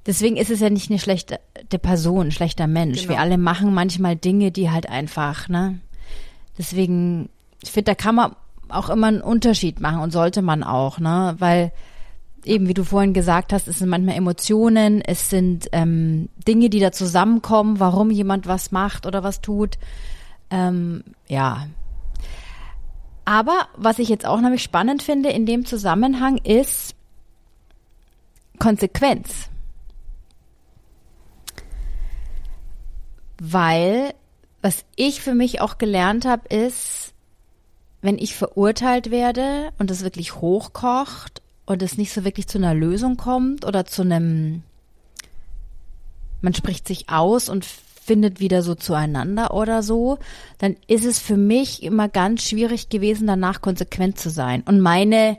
[0.09, 3.01] Deswegen ist es ja nicht eine schlechte Person, ein schlechter Mensch.
[3.01, 3.13] Genau.
[3.13, 5.81] Wir alle machen manchmal Dinge, die halt einfach, ne?
[6.57, 7.29] Deswegen,
[7.61, 8.35] ich finde, da kann man
[8.69, 11.35] auch immer einen Unterschied machen und sollte man auch, ne?
[11.37, 11.71] Weil
[12.43, 16.79] eben, wie du vorhin gesagt hast, es sind manchmal Emotionen, es sind ähm, Dinge, die
[16.79, 19.77] da zusammenkommen, warum jemand was macht oder was tut.
[20.49, 21.67] Ähm, ja.
[23.25, 26.95] Aber was ich jetzt auch nämlich spannend finde in dem Zusammenhang ist
[28.57, 29.49] Konsequenz.
[33.39, 34.13] Weil,
[34.61, 37.13] was ich für mich auch gelernt habe, ist,
[38.01, 42.73] wenn ich verurteilt werde und es wirklich hochkocht und es nicht so wirklich zu einer
[42.73, 44.63] Lösung kommt oder zu einem,
[46.41, 50.17] man spricht sich aus und findet wieder so zueinander oder so,
[50.57, 54.63] dann ist es für mich immer ganz schwierig gewesen, danach konsequent zu sein.
[54.63, 55.37] Und meine,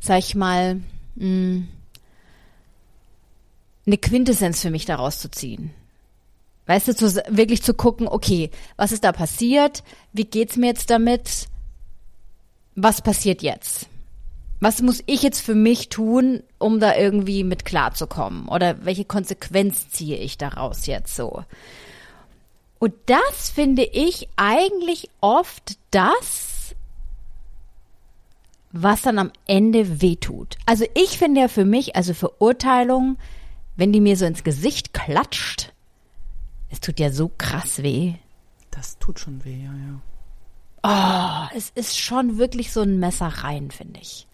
[0.00, 0.80] sag ich mal,
[1.14, 1.62] mh,
[3.86, 5.70] eine Quintessenz für mich daraus zu ziehen.
[6.70, 9.82] Weißt du, zu, wirklich zu gucken, okay, was ist da passiert?
[10.12, 11.48] Wie geht's mir jetzt damit?
[12.76, 13.88] Was passiert jetzt?
[14.60, 18.46] Was muss ich jetzt für mich tun, um da irgendwie mit klarzukommen?
[18.46, 21.42] Oder welche Konsequenz ziehe ich daraus jetzt so?
[22.78, 26.76] Und das finde ich eigentlich oft das,
[28.70, 30.56] was dann am Ende wehtut.
[30.66, 33.18] Also ich finde ja für mich, also Verurteilung,
[33.74, 35.72] wenn die mir so ins Gesicht klatscht,
[36.70, 38.14] es tut ja so krass weh.
[38.70, 40.00] Das tut schon weh, ja, ja.
[40.82, 44.26] Oh, es ist schon wirklich so ein Messer rein, finde ich.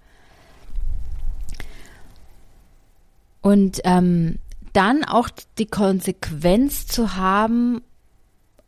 [3.40, 4.38] Und ähm,
[4.72, 7.82] dann auch die Konsequenz zu haben,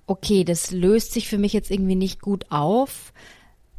[0.07, 3.12] okay, das löst sich für mich jetzt irgendwie nicht gut auf,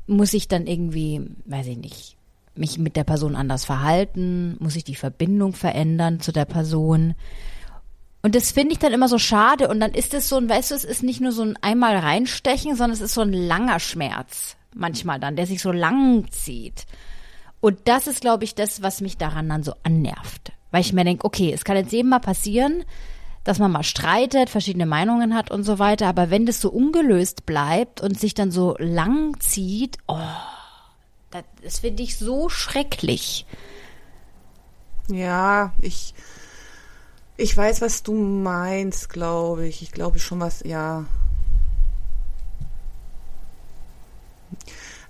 [0.08, 2.17] muss ich dann irgendwie, weiß ich nicht,
[2.56, 7.15] mich mit der Person anders verhalten, muss ich die Verbindung verändern zu der Person.
[8.21, 9.69] Und das finde ich dann immer so schade.
[9.69, 11.97] Und dann ist es so ein, weißt du, es ist nicht nur so ein einmal
[11.97, 16.86] reinstechen, sondern es ist so ein langer Schmerz manchmal dann, der sich so lang zieht.
[17.62, 20.51] Und das ist, glaube ich, das, was mich daran dann so annervt.
[20.71, 22.86] Weil ich mir denke, okay, es kann jetzt eben mal passieren,
[23.43, 26.08] dass man mal streitet, verschiedene Meinungen hat und so weiter.
[26.08, 30.17] Aber wenn das so ungelöst bleibt und sich dann so lang zieht, oh,
[31.32, 33.45] das, das finde ich so schrecklich.
[35.10, 36.13] Ja, ich,
[37.39, 39.82] ich weiß, was du meinst, glaube ich.
[39.82, 41.06] Ich glaube schon, was, ja.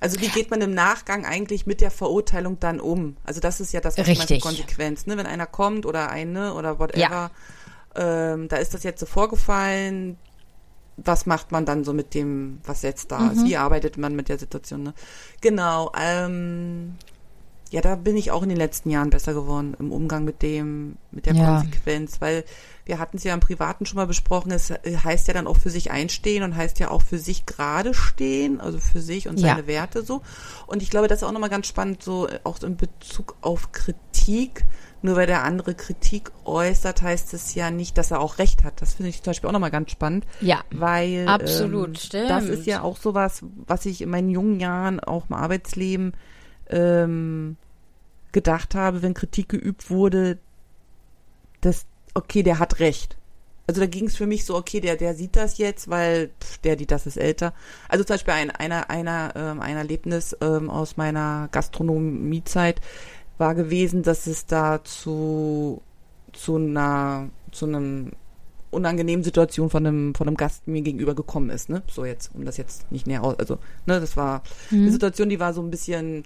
[0.01, 3.17] Also wie geht man im Nachgang eigentlich mit der Verurteilung dann um?
[3.25, 4.41] Also das ist ja das, was ich meine, Richtig.
[4.43, 5.05] Konsequenz.
[5.05, 5.17] Ne?
[5.17, 7.31] Wenn einer kommt oder eine oder whatever, Ja.
[7.95, 10.17] ähm, da ist das jetzt so vorgefallen.
[10.95, 13.31] Was macht man dann so mit dem, was jetzt da Mhm.
[13.31, 13.45] ist?
[13.45, 14.83] Wie arbeitet man mit der Situation?
[14.83, 14.93] Ne?
[15.41, 15.91] Genau.
[15.99, 16.95] Ähm,
[17.71, 20.97] ja, da bin ich auch in den letzten Jahren besser geworden im Umgang mit dem,
[21.11, 21.57] mit der Ja.
[21.61, 22.43] Konsequenz, weil
[22.85, 25.57] wir hatten es ja im Privaten schon mal besprochen, es äh, heißt ja dann auch
[25.57, 29.39] für sich einstehen und heißt ja auch für sich gerade stehen, also für sich und
[29.39, 29.49] Ja.
[29.49, 30.21] seine Werte so.
[30.67, 33.71] Und ich glaube, das ist auch nochmal ganz spannend, so äh, auch in Bezug auf
[33.71, 34.65] Kritik.
[35.01, 38.81] Nur weil der andere Kritik äußert, heißt es ja nicht, dass er auch recht hat.
[38.81, 40.25] Das finde ich zum Beispiel auch nochmal ganz spannend.
[40.41, 40.61] Ja.
[40.71, 42.29] Weil Absolut, ähm, stimmt.
[42.29, 46.13] das ist ja auch sowas, was ich in meinen jungen Jahren auch im Arbeitsleben
[46.69, 47.57] ähm,
[48.31, 50.37] gedacht habe, wenn Kritik geübt wurde,
[51.61, 53.17] dass, okay, der hat recht.
[53.67, 56.57] Also da ging es für mich so, okay, der, der sieht das jetzt, weil pff,
[56.59, 57.53] der, die, das ist älter.
[57.87, 62.81] Also zum Beispiel ein, einer, einer, ähm, ein Erlebnis ähm, aus meiner Gastronomiezeit
[63.37, 65.83] war gewesen, dass es da zu,
[66.33, 68.11] zu einer, zu einem
[68.71, 71.81] unangenehmen Situation von einem, von einem Gast mir gegenüber gekommen ist, ne?
[71.89, 75.39] So jetzt, um das jetzt nicht näher aus, also, ne, das war eine Situation, die
[75.39, 76.23] war so ein bisschen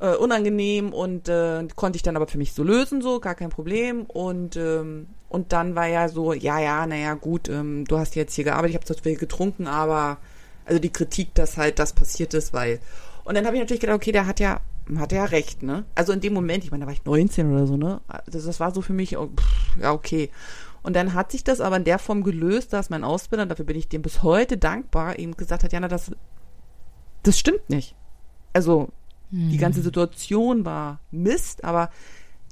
[0.00, 3.50] äh, unangenehm und äh, konnte ich dann aber für mich so lösen, so, gar kein
[3.50, 4.04] Problem.
[4.04, 8.34] Und, ähm, und dann war ja so, ja, ja, naja, gut, ähm, du hast jetzt
[8.34, 10.18] hier gearbeitet, ich habe zwar viel getrunken, aber
[10.64, 12.80] also die Kritik, dass halt das passiert ist, weil.
[13.24, 14.60] Und dann habe ich natürlich gedacht, okay, der hat ja,
[14.98, 15.84] hat ja recht, ne?
[15.94, 18.00] Also in dem Moment, ich meine, da war ich 19 oder so, ne?
[18.06, 20.30] Also das war so für mich, oh, pff, ja, okay.
[20.82, 23.76] Und dann hat sich das aber in der Form gelöst, dass mein Ausbilder, dafür bin
[23.76, 26.12] ich dem bis heute dankbar, eben gesagt hat, Jana, das,
[27.22, 27.94] das stimmt nicht.
[28.54, 28.88] Also
[29.30, 29.58] die Mhm.
[29.58, 31.90] ganze Situation war Mist, aber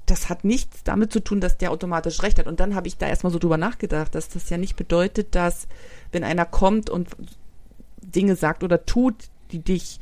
[0.05, 2.47] das hat nichts damit zu tun, dass der automatisch recht hat.
[2.47, 5.67] Und dann habe ich da erstmal so drüber nachgedacht, dass das ja nicht bedeutet, dass
[6.13, 7.09] wenn einer kommt und
[8.01, 9.15] Dinge sagt oder tut,
[9.51, 9.99] die dich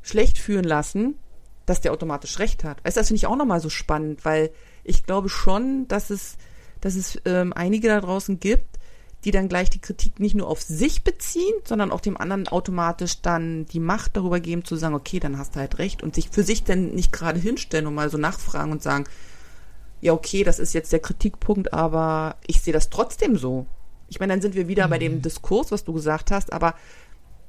[0.00, 1.14] schlecht fühlen lassen,
[1.66, 2.84] dass der automatisch recht hat.
[2.84, 4.50] Weißt du, das finde ich auch nochmal so spannend, weil
[4.84, 6.36] ich glaube schon, dass es,
[6.80, 8.71] dass es ähm, einige da draußen gibt,
[9.24, 13.20] die dann gleich die Kritik nicht nur auf sich beziehen, sondern auch dem anderen automatisch
[13.20, 16.28] dann die Macht darüber geben, zu sagen, okay, dann hast du halt recht und sich
[16.30, 19.04] für sich dann nicht gerade hinstellen und mal so nachfragen und sagen,
[20.00, 23.66] ja, okay, das ist jetzt der Kritikpunkt, aber ich sehe das trotzdem so.
[24.08, 26.74] Ich meine, dann sind wir wieder bei dem Diskurs, was du gesagt hast, aber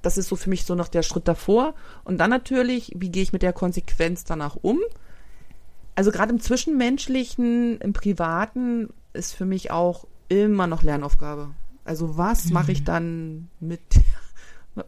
[0.03, 1.73] das ist so für mich so noch der Schritt davor.
[2.03, 4.79] Und dann natürlich, wie gehe ich mit der Konsequenz danach um?
[5.95, 11.51] Also gerade im Zwischenmenschlichen, im Privaten ist für mich auch immer noch Lernaufgabe.
[11.85, 13.81] Also was mache ich dann mit,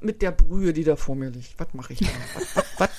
[0.01, 1.59] mit der Brühe, die da vor mir liegt?
[1.59, 2.07] Was mache ich da?
[2.33, 2.89] Was, was,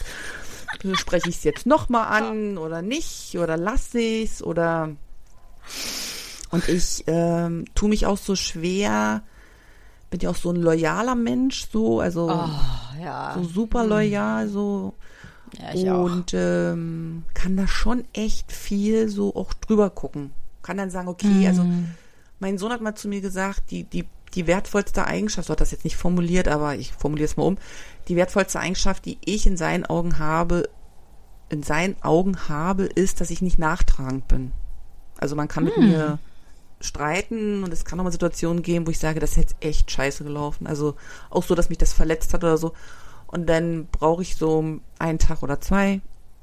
[0.84, 3.36] was, spreche ich es jetzt nochmal an oder nicht?
[3.38, 4.42] Oder lasse ich es?
[4.42, 4.90] Oder
[6.50, 9.22] und ich ähm, tue mich auch so schwer,
[10.10, 13.34] bin ja auch so ein loyaler Mensch, so, also Oh, ja.
[13.34, 14.94] so super loyal, so
[15.58, 16.04] ja, ich auch.
[16.04, 20.32] und ähm, kann da schon echt viel so auch drüber gucken.
[20.62, 21.94] Kann dann sagen, okay, also Mhm.
[22.38, 25.70] Mein Sohn hat mal zu mir gesagt, die, die, die wertvollste Eigenschaft, so hat das
[25.70, 27.58] jetzt nicht formuliert, aber ich formuliere es mal um,
[28.08, 30.68] die wertvollste Eigenschaft, die ich in seinen Augen habe,
[31.48, 34.52] in seinen Augen habe, ist, dass ich nicht nachtragend bin.
[35.18, 36.18] Also man kann mit mir
[36.80, 39.90] streiten und es kann auch mal Situationen geben, wo ich sage, das ist jetzt echt
[39.90, 40.66] scheiße gelaufen.
[40.66, 40.94] Also
[41.30, 42.72] auch so, dass mich das verletzt hat oder so.
[43.26, 46.00] Und dann brauche ich so einen Tag oder zwei.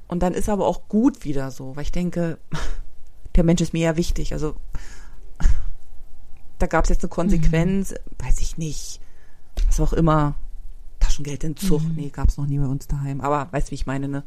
[0.08, 2.38] Und dann ist aber auch gut wieder so, weil ich denke,
[3.36, 4.34] der Mensch ist mir ja wichtig.
[4.34, 4.56] Also
[6.64, 9.02] da gab es jetzt eine Konsequenz, weiß ich nicht,
[9.68, 10.36] was auch immer.
[11.02, 13.20] Taschengeldentzug, nee, gab es noch nie bei uns daheim.
[13.20, 14.24] Aber weißt wie ich meine, ne?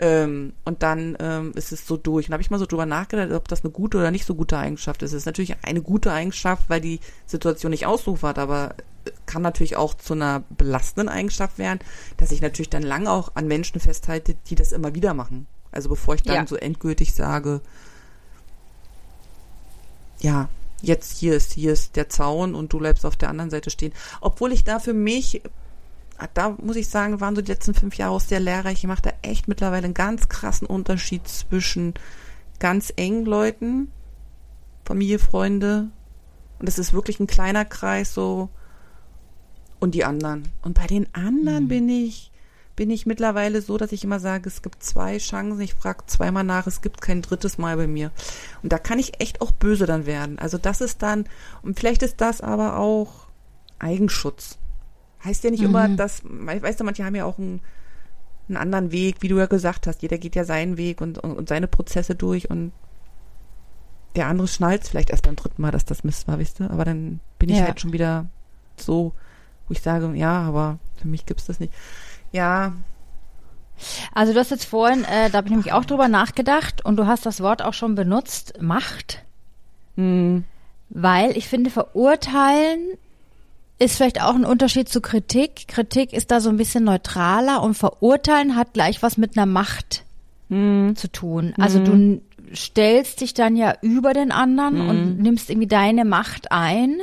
[0.00, 2.26] Ähm, und dann ähm, ist es so durch.
[2.26, 4.58] Und habe ich mal so drüber nachgedacht, ob das eine gute oder nicht so gute
[4.58, 5.12] Eigenschaft ist.
[5.12, 8.74] Es ist natürlich eine gute Eigenschaft, weil die Situation nicht ausufert, aber
[9.26, 11.78] kann natürlich auch zu einer belastenden Eigenschaft werden,
[12.16, 15.46] dass ich natürlich dann lange auch an Menschen festhalte, die das immer wieder machen.
[15.70, 16.46] Also bevor ich dann Ja.
[16.48, 17.60] so endgültig sage,
[20.18, 20.48] ja,
[20.82, 23.92] jetzt hier ist, hier ist der Zaun und du bleibst auf der anderen Seite stehen.
[24.20, 25.42] Obwohl ich da für mich,
[26.34, 28.78] da muss ich sagen, waren so die letzten fünf Jahre auch sehr lehrreich.
[28.78, 31.94] Ich mache da echt mittlerweile einen ganz krassen Unterschied zwischen
[32.58, 33.92] ganz engen Leuten,
[34.84, 35.88] Familie, Freunde,
[36.58, 38.48] und das ist wirklich ein kleiner Kreis so,
[39.78, 40.48] und die anderen.
[40.62, 42.27] Und bei den anderen bin ich,
[42.78, 46.44] bin ich mittlerweile so, dass ich immer sage, es gibt zwei Chancen, ich frage zweimal
[46.44, 48.12] nach, es gibt kein drittes Mal bei mir.
[48.62, 50.38] Und da kann ich echt auch böse dann werden.
[50.38, 51.24] Also das ist dann,
[51.62, 53.26] und vielleicht ist das aber auch
[53.80, 54.58] Eigenschutz.
[55.24, 57.60] Heißt ja nicht immer, dass, we- weißt du, manche haben ja auch einen,
[58.48, 60.00] einen anderen Weg, wie du ja gesagt hast.
[60.02, 62.70] Jeder geht ja seinen Weg und, und, und seine Prozesse durch und
[64.14, 66.70] der andere schnallt vielleicht erst beim dritten Mal, dass das Mist war, weißt du?
[66.70, 67.64] Aber dann bin ich Ja.
[67.64, 68.26] halt schon wieder
[68.76, 69.14] so,
[69.66, 71.72] wo ich sage, ja, aber für mich gibt's das nicht.
[72.32, 72.72] Ja,
[74.12, 77.06] Also du hast jetzt vorhin, äh, da habe ich nämlich auch drüber nachgedacht und du
[77.06, 79.24] hast das Wort auch schon benutzt, Macht.
[79.96, 80.44] hm,
[80.90, 82.80] Weil ich finde, verurteilen
[83.78, 85.68] ist vielleicht auch ein Unterschied zu Kritik.
[85.68, 90.04] Kritik ist da so ein bisschen neutraler und verurteilen hat gleich was mit einer Macht
[90.48, 91.54] hm, zu tun.
[91.60, 92.20] Also du n-
[92.54, 96.96] stellst dich dann ja über den anderen und nimmst irgendwie deine Macht ein.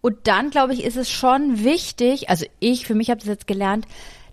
[0.00, 3.46] Und dann, glaube ich, ist es schon wichtig, also ich, für mich habe das jetzt
[3.48, 3.84] gelernt,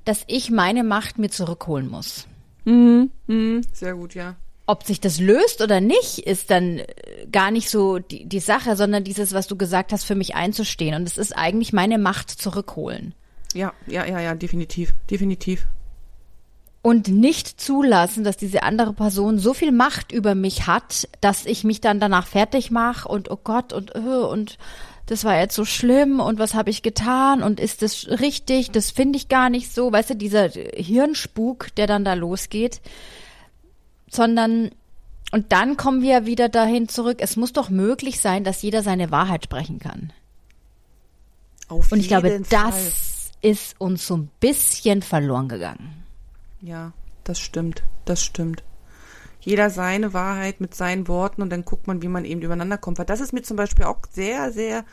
[0.05, 2.27] dass ich meine Macht mir zurückholen muss.
[2.63, 4.35] hm, hm, sehr gut, ja.
[4.67, 6.85] Ob sich das löst oder nicht, ist dann äh,
[7.31, 10.95] gar nicht so die, die Sache, sondern dieses, was du gesagt hast, für mich einzustehen.
[10.95, 13.13] Und es ist eigentlich meine Macht zurückholen.
[13.53, 15.67] Ja, ja, ja, ja, definitiv, definitiv.
[16.81, 21.63] Und nicht zulassen, dass diese andere Person so viel Macht über mich hat, dass ich
[21.63, 24.57] mich dann danach fertig mache und oh Gott und äh, und
[25.05, 28.71] das war jetzt so schlimm und was habe ich getan und ist das richtig?
[28.71, 32.81] Das finde ich gar nicht so, weißt du, dieser Hirnspuk, der dann da losgeht,
[34.09, 34.71] sondern
[35.31, 37.17] und dann kommen wir wieder dahin zurück.
[37.19, 40.13] Es muss doch möglich sein, dass jeder seine Wahrheit sprechen kann.
[41.67, 42.45] Auf Und ich glaube, Fall.
[42.49, 46.03] das ist uns so ein bisschen verloren gegangen.
[46.61, 48.63] Ja, das stimmt, das stimmt.
[49.45, 52.97] Jeder seine Wahrheit mit seinen Worten und dann guckt man, wie man eben übereinander kommt.
[52.97, 54.83] Weil das ist mir zum Beispiel auch sehr, sehr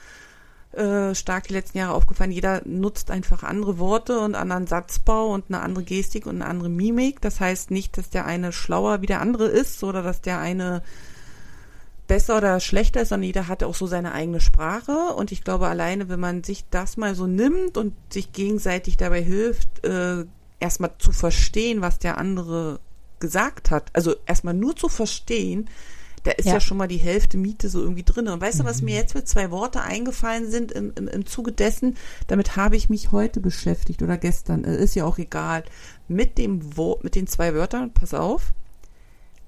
[0.72, 2.32] äh, stark die letzten Jahre aufgefallen.
[2.32, 6.68] Jeder nutzt einfach andere Worte und anderen Satzbau und eine andere Gestik und eine andere
[6.68, 7.22] Mimik.
[7.22, 10.82] Das heißt nicht, dass der eine schlauer wie der andere ist oder dass der eine
[12.06, 15.14] besser oder schlechter ist, sondern jeder hat auch so seine eigene Sprache.
[15.16, 19.22] Und ich glaube, alleine, wenn man sich das mal so nimmt und sich gegenseitig dabei
[19.22, 20.26] hilft, äh,
[20.60, 22.80] erstmal zu verstehen, was der andere
[23.22, 25.70] gesagt hat, also erstmal nur zu verstehen,
[26.24, 26.54] da ist ja.
[26.54, 28.26] ja, schon mal die Hälfte Miete so irgendwie drin.
[28.28, 31.52] Und weißt du, was mir jetzt für zwei Worte eingefallen sind im, im, im Zuge
[31.52, 31.96] dessen?
[32.28, 35.64] Damit habe ich mich heute beschäftigt oder gestern, äh, ist ja auch egal.
[36.06, 38.52] Mit dem Wort, mit den zwei Wörtern, pass auf.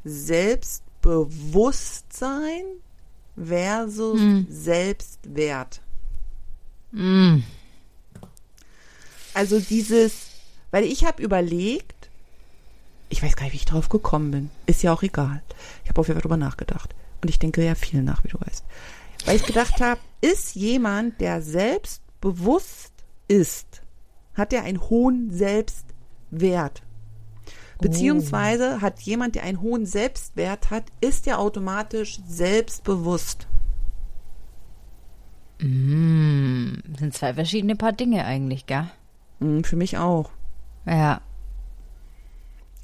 [0.04, 2.64] Selbstbewusstsein
[3.36, 4.46] versus mm.
[4.48, 5.80] Selbstwert.
[6.90, 7.38] Mm.
[9.32, 10.26] Also dieses,
[10.70, 11.93] weil ich habe überlegt,
[13.14, 14.50] ich weiß gar nicht, wie ich drauf gekommen bin.
[14.66, 15.40] Ist ja auch egal.
[15.84, 16.96] Ich habe auf jeden Fall drüber nachgedacht.
[17.22, 18.64] Und ich denke ja viel nach, wie du weißt.
[19.24, 22.92] Weil ich gedacht habe, ist jemand, der selbstbewusst
[23.28, 23.82] ist,
[24.34, 26.82] hat er einen hohen Selbstwert.
[27.78, 28.80] Beziehungsweise oh.
[28.82, 33.46] hat jemand, der einen hohen Selbstwert hat, ist ja automatisch selbstbewusst.
[35.60, 38.90] Mm, sind zwei verschiedene Paar Dinge eigentlich, gell?
[39.38, 40.30] Mm, für mich auch.
[40.84, 41.20] Ja.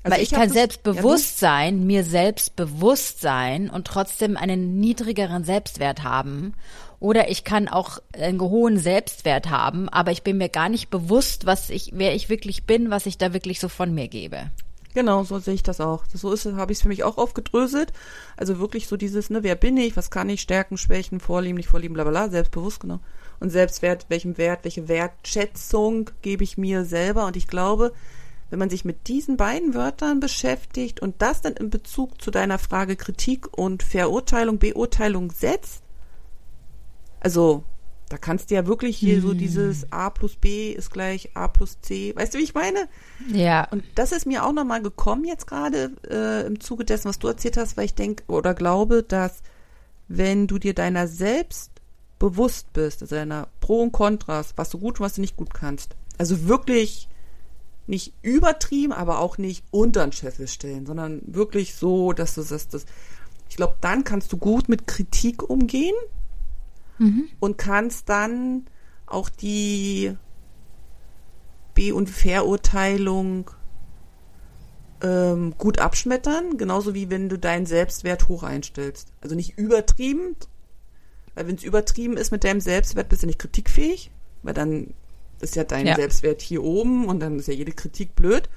[0.02, 5.44] Also Weil ich, ich kann selbstbewusst sein, mir selbst bewusst sein und trotzdem einen niedrigeren
[5.44, 6.54] Selbstwert haben.
[7.00, 11.46] Oder ich kann auch einen hohen Selbstwert haben, aber ich bin mir gar nicht bewusst,
[11.46, 14.50] was ich, wer ich wirklich bin, was ich da wirklich so von mir gebe.
[14.92, 16.04] Genau, so sehe ich das auch.
[16.12, 17.92] So ist, habe ich es für mich auch aufgedröselt.
[18.36, 21.68] Also wirklich so dieses, ne, wer bin ich, was kann ich, Stärken, Schwächen, Vorlieben, nicht
[21.68, 23.00] Vorlieben, bla bla bla, selbstbewusst, genau.
[23.38, 27.26] Und Selbstwert, welchem Wert, welche Wertschätzung gebe ich mir selber.
[27.26, 27.92] Und ich glaube,
[28.50, 32.58] wenn man sich mit diesen beiden Wörtern beschäftigt und das dann in Bezug zu deiner
[32.58, 35.82] Frage Kritik und Verurteilung, Beurteilung setzt,
[37.20, 37.64] also
[38.10, 39.22] da kannst du ja wirklich hier hm.
[39.22, 42.12] so dieses A plus B ist gleich A plus C.
[42.16, 42.88] Weißt du, wie ich meine?
[43.32, 43.68] Ja.
[43.70, 47.28] Und das ist mir auch nochmal gekommen jetzt gerade äh, im Zuge dessen, was du
[47.28, 49.42] erzählt hast, weil ich denke oder glaube, dass
[50.08, 51.70] wenn du dir deiner selbst
[52.18, 55.54] bewusst bist, also deiner Pro und Kontras, was du gut und was du nicht gut
[55.54, 57.08] kannst, also wirklich
[57.90, 62.68] nicht übertrieben, aber auch nicht unter den Scheffel stellen, sondern wirklich so, dass du das,
[62.68, 62.86] das
[63.48, 65.96] ich glaube, dann kannst du gut mit Kritik umgehen
[66.98, 67.28] mhm.
[67.40, 68.66] und kannst dann
[69.06, 70.16] auch die
[71.74, 73.50] Be- und Verurteilung
[75.02, 79.12] ähm, gut abschmettern, genauso wie wenn du deinen Selbstwert hoch einstellst.
[79.20, 80.36] Also nicht übertrieben,
[81.34, 84.94] weil wenn es übertrieben ist mit deinem Selbstwert, bist du nicht kritikfähig, weil dann
[85.42, 85.96] ist ja dein ja.
[85.96, 88.48] Selbstwert hier oben und dann ist ja jede Kritik blöd.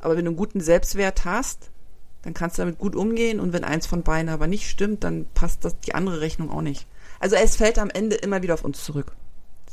[0.00, 1.70] Aber wenn du einen guten Selbstwert hast,
[2.22, 5.26] dann kannst du damit gut umgehen und wenn eins von beiden aber nicht stimmt, dann
[5.34, 6.86] passt das die andere Rechnung auch nicht.
[7.20, 9.12] Also es fällt am Ende immer wieder auf uns zurück.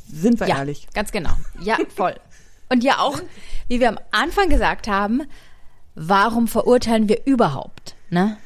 [0.08, 0.88] Sind wir ja, ehrlich?
[0.93, 1.31] Ganz genau.
[1.60, 2.15] Ja, voll.
[2.69, 3.19] Und ja auch,
[3.67, 5.23] wie wir am Anfang gesagt haben,
[5.95, 7.95] warum verurteilen wir überhaupt?
[8.10, 8.38] Ne?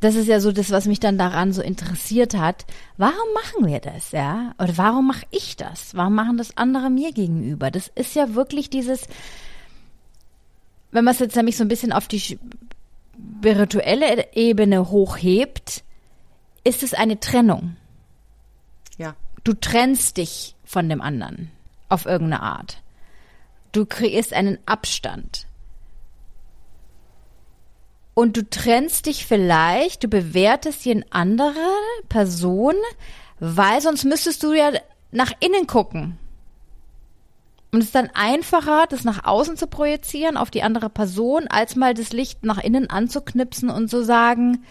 [0.00, 2.66] Das ist ja so das, was mich dann daran so interessiert hat.
[2.98, 4.54] Warum machen wir das, ja?
[4.58, 5.94] Oder warum mache ich das?
[5.94, 7.70] Warum machen das andere mir gegenüber?
[7.70, 9.06] Das ist ja wirklich dieses,
[10.90, 15.82] wenn man es jetzt nämlich so ein bisschen auf die spirituelle Ebene hochhebt,
[16.62, 17.76] ist es eine Trennung.
[18.98, 19.14] Ja.
[19.44, 21.50] Du trennst dich von dem anderen
[21.88, 22.82] auf irgendeine Art.
[23.72, 25.46] Du kreierst einen Abstand
[28.16, 31.52] und du trennst dich vielleicht, du bewertest die andere
[32.08, 32.74] Person,
[33.40, 34.72] weil sonst müsstest du ja
[35.12, 36.18] nach innen gucken.
[37.72, 41.76] Und es ist dann einfacher, das nach außen zu projizieren auf die andere Person, als
[41.76, 44.64] mal das Licht nach innen anzuknipsen und zu sagen,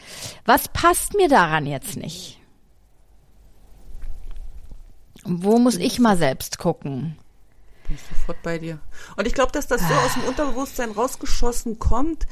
[0.45, 2.39] was passt mir daran jetzt nicht?
[5.23, 7.15] Wo muss ich mal selbst gucken?
[7.87, 8.79] Bin ich sofort bei dir.
[9.17, 12.25] Und ich glaube, dass das so aus dem Unterbewusstsein rausgeschossen kommt,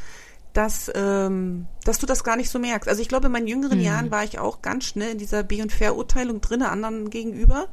[0.54, 2.88] dass, ähm, dass du das gar nicht so merkst.
[2.88, 3.84] Also ich glaube, in meinen jüngeren mhm.
[3.84, 7.68] Jahren war ich auch ganz schnell in dieser Be- und Verurteilung drinne anderen gegenüber.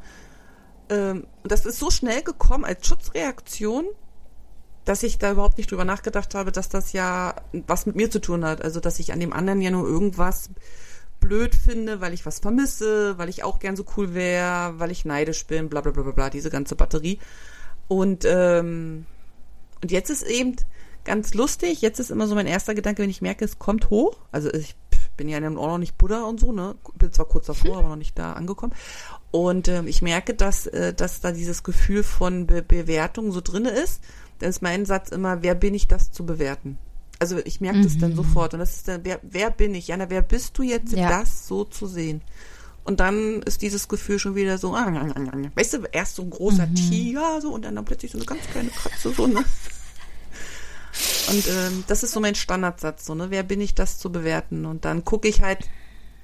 [0.88, 3.84] Ähm, und das ist so schnell gekommen als Schutzreaktion,
[4.86, 8.18] dass ich da überhaupt nicht drüber nachgedacht habe, dass das ja was mit mir zu
[8.18, 8.62] tun hat.
[8.62, 10.48] Also dass ich an dem anderen ja nur irgendwas
[11.20, 15.04] blöd finde, weil ich was vermisse, weil ich auch gern so cool wäre, weil ich
[15.04, 17.18] neidisch bin, bla bla bla bla bla, diese ganze Batterie.
[17.88, 19.04] Und, ähm,
[19.82, 20.56] und jetzt ist eben,
[21.04, 21.82] ganz lustig.
[21.82, 24.16] Jetzt ist immer so mein erster Gedanke, wenn ich merke, es kommt hoch.
[24.32, 24.76] Also ich
[25.16, 26.76] bin ja auch noch nicht Buddha und so, ne?
[26.96, 28.72] Bin zwar kurz davor, aber noch nicht da angekommen.
[29.30, 33.70] Und ähm, ich merke, dass, äh, dass da dieses Gefühl von Be Bewertung so drinne
[33.70, 34.02] ist.
[34.38, 36.78] Dann ist mein Satz immer, wer bin ich, das zu bewerten?
[37.18, 37.84] Also ich merke mhm.
[37.84, 38.16] das dann mhm.
[38.16, 38.54] sofort.
[38.54, 39.88] Und das ist dann, wer, wer bin ich?
[39.88, 41.08] Jana, wer bist du jetzt, ja.
[41.08, 42.22] das so zu sehen?
[42.84, 46.74] Und dann ist dieses Gefühl schon wieder so, weißt du, erst so ein großer mhm.
[46.74, 49.44] Tiger, so, und dann, dann plötzlich so eine ganz kleine Katze, so, ne?
[51.30, 53.26] Und ähm, das ist so mein Standardsatz, so, ne?
[53.30, 54.66] Wer bin ich, das zu bewerten?
[54.66, 55.68] Und dann gucke ich halt,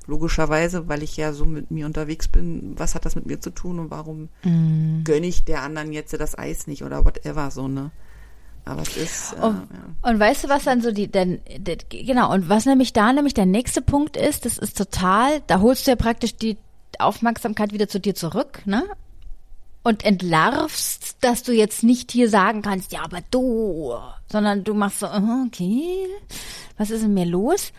[0.06, 3.50] logischerweise, weil ich ja so mit mir unterwegs bin, was hat das mit mir zu
[3.50, 5.02] tun und warum Mm.
[5.04, 7.90] gönne ich der anderen jetzt das Eis nicht oder whatever so, ne?
[8.64, 10.10] Aber es ist, äh, Und, ja.
[10.10, 13.34] und weißt du, was dann so die, denn, denn, genau, und was nämlich da nämlich
[13.34, 16.56] der nächste Punkt ist, das ist total, da holst du ja praktisch die
[16.98, 18.84] Aufmerksamkeit wieder zu dir zurück, ne?
[19.86, 23.94] Und entlarvst, dass du jetzt nicht hier sagen kannst, ja, aber du,
[24.26, 26.08] sondern du machst so, okay,
[26.76, 27.72] was ist in mir los?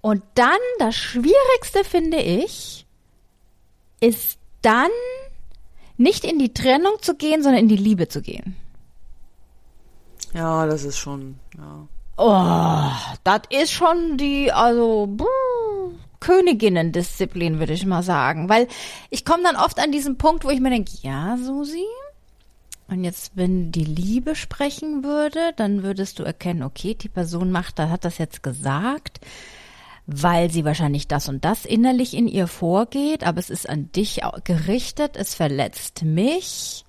[0.00, 2.86] Und dann, das Schwierigste finde ich,
[3.98, 4.92] ist dann
[5.96, 8.54] nicht in die Trennung zu gehen, sondern in die Liebe zu gehen.
[10.34, 11.88] ja, das ist schon, ja.
[12.16, 15.08] Oh, das ist schon die, also,
[16.24, 18.48] Königinnen-Disziplin, würde ich mal sagen.
[18.48, 18.66] Weil
[19.10, 21.84] ich komme dann oft an diesen Punkt, wo ich mir denke, ja, Susi,
[22.88, 27.80] und jetzt, wenn die Liebe sprechen würde, dann würdest du erkennen, okay, die Person macht,
[27.80, 29.20] hat das jetzt gesagt,
[30.06, 34.20] weil sie wahrscheinlich das und das innerlich in ihr vorgeht, aber es ist an dich
[34.44, 36.83] gerichtet, es verletzt mich.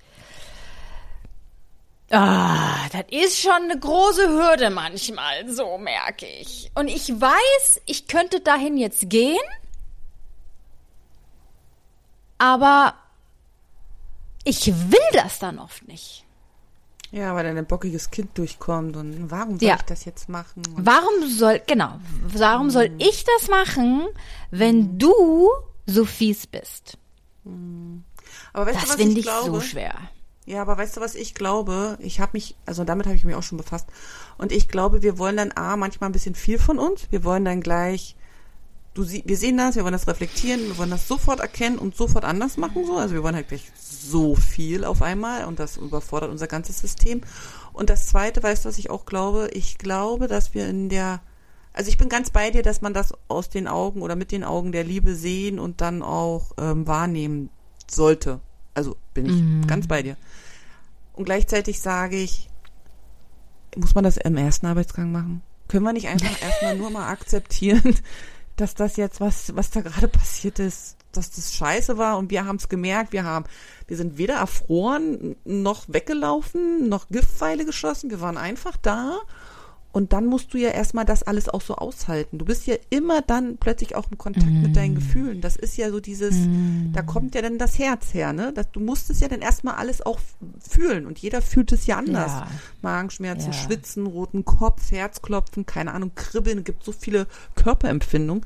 [2.11, 6.69] Ah, das ist schon eine große Hürde manchmal, so merke ich.
[6.75, 9.37] Und ich weiß, ich könnte dahin jetzt gehen,
[12.37, 12.93] aber
[14.43, 16.23] ich will das dann oft nicht.
[17.11, 19.75] Ja, weil dann ein bockiges Kind durchkommt und warum soll Ja.
[19.75, 20.63] ich das jetzt machen?
[20.75, 24.05] Und Warum soll, genau, warum soll ich das machen,
[24.51, 25.49] wenn du
[25.85, 26.97] so fies bist?
[28.53, 29.51] aber weißt Das finde ich ich glaube?
[29.51, 29.93] so schwer.
[30.45, 31.97] Ja, aber weißt du, was ich glaube?
[31.99, 33.87] Ich habe mich, also damit habe ich mich auch schon befasst.
[34.37, 37.07] Und ich glaube, wir wollen dann A, manchmal ein bisschen viel von uns.
[37.09, 38.15] Wir wollen dann gleich,
[38.93, 41.95] du sie, wir sehen das, wir wollen das reflektieren, wir wollen das sofort erkennen und
[41.95, 42.95] sofort anders machen, so.
[42.95, 47.21] Also wir wollen halt gleich so viel auf einmal und das überfordert unser ganzes System.
[47.73, 49.49] Und das zweite, weißt du, was ich auch glaube?
[49.51, 51.21] Ich glaube, dass wir in der,
[51.73, 54.43] also ich bin ganz bei dir, dass man das aus den Augen oder mit den
[54.43, 57.49] Augen der Liebe sehen und dann auch ähm, wahrnehmen
[57.89, 58.41] sollte.
[58.75, 60.17] Also bin ich ganz bei dir.
[61.13, 62.49] Und gleichzeitig sage ich,
[63.75, 65.41] muss man das im ersten Arbeitsgang machen?
[65.67, 67.95] Können wir nicht einfach erstmal nur mal akzeptieren,
[68.55, 72.45] dass das jetzt, was, was da gerade passiert ist, dass das scheiße war und wir
[72.45, 73.45] haben es gemerkt, wir haben,
[73.87, 79.19] wir sind weder erfroren, noch weggelaufen, noch Giftpfeile geschossen, wir waren einfach da
[79.95, 82.37] und dann musst du ja erstmal das alles auch so aushalten.
[82.37, 85.39] Du bist ja immer dann plötzlich auch im Kontakt mit deinen Gefühlen.
[85.39, 86.35] Das ist ja so dieses,
[86.91, 88.51] da kommt ja dann das Herz her, ne?
[88.53, 90.19] Das, du musst es ja dann erstmal alles auch
[90.59, 92.29] fühlen und jeder fühlt es ja anders.
[92.29, 92.47] Ja.
[92.81, 93.57] Magenschmerzen, Ja.
[93.57, 97.25] Schwitzen, roten Kopf, Herzklopfen, keine Ahnung, Kribbeln, es gibt so viele
[97.55, 98.45] Körperempfindungen.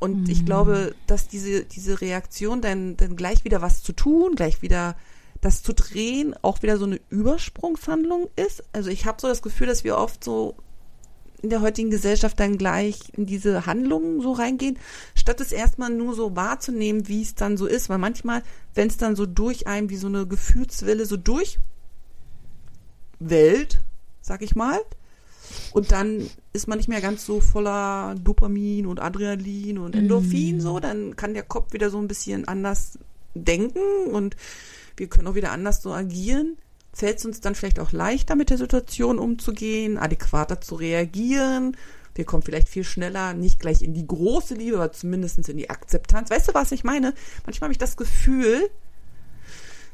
[0.00, 4.62] Und ich glaube, dass diese, diese Reaktion dann, dann gleich wieder was zu tun, gleich
[4.62, 4.96] wieder
[5.40, 8.64] das zu drehen, auch wieder so eine Übersprungshandlung ist.
[8.72, 10.56] Also ich habe so das Gefühl, dass wir oft so
[11.42, 14.78] in der heutigen Gesellschaft dann gleich in diese Handlungen so reingehen,
[15.14, 17.88] statt es erstmal nur so wahrzunehmen, wie es dann so ist.
[17.88, 18.42] Weil manchmal,
[18.74, 21.58] wenn es dann so durch einem wie so eine Gefühlswelle so durch
[23.18, 23.80] Welt,
[24.20, 24.78] sag ich mal,
[25.72, 30.78] und dann ist man nicht mehr ganz so voller Dopamin und Adrenalin und Endorphin so,
[30.78, 32.98] dann kann der Kopf wieder so ein bisschen anders
[33.34, 34.36] denken und
[34.96, 36.56] wir können auch wieder anders so agieren.
[36.92, 41.76] Fällt es uns dann vielleicht auch leichter, mit der Situation umzugehen, adäquater zu reagieren.
[42.14, 45.70] Wir kommen vielleicht viel schneller, nicht gleich in die große Liebe, aber zumindest in die
[45.70, 46.30] Akzeptanz.
[46.30, 47.14] Weißt du, was ich meine?
[47.46, 48.68] Manchmal habe ich das Gefühl,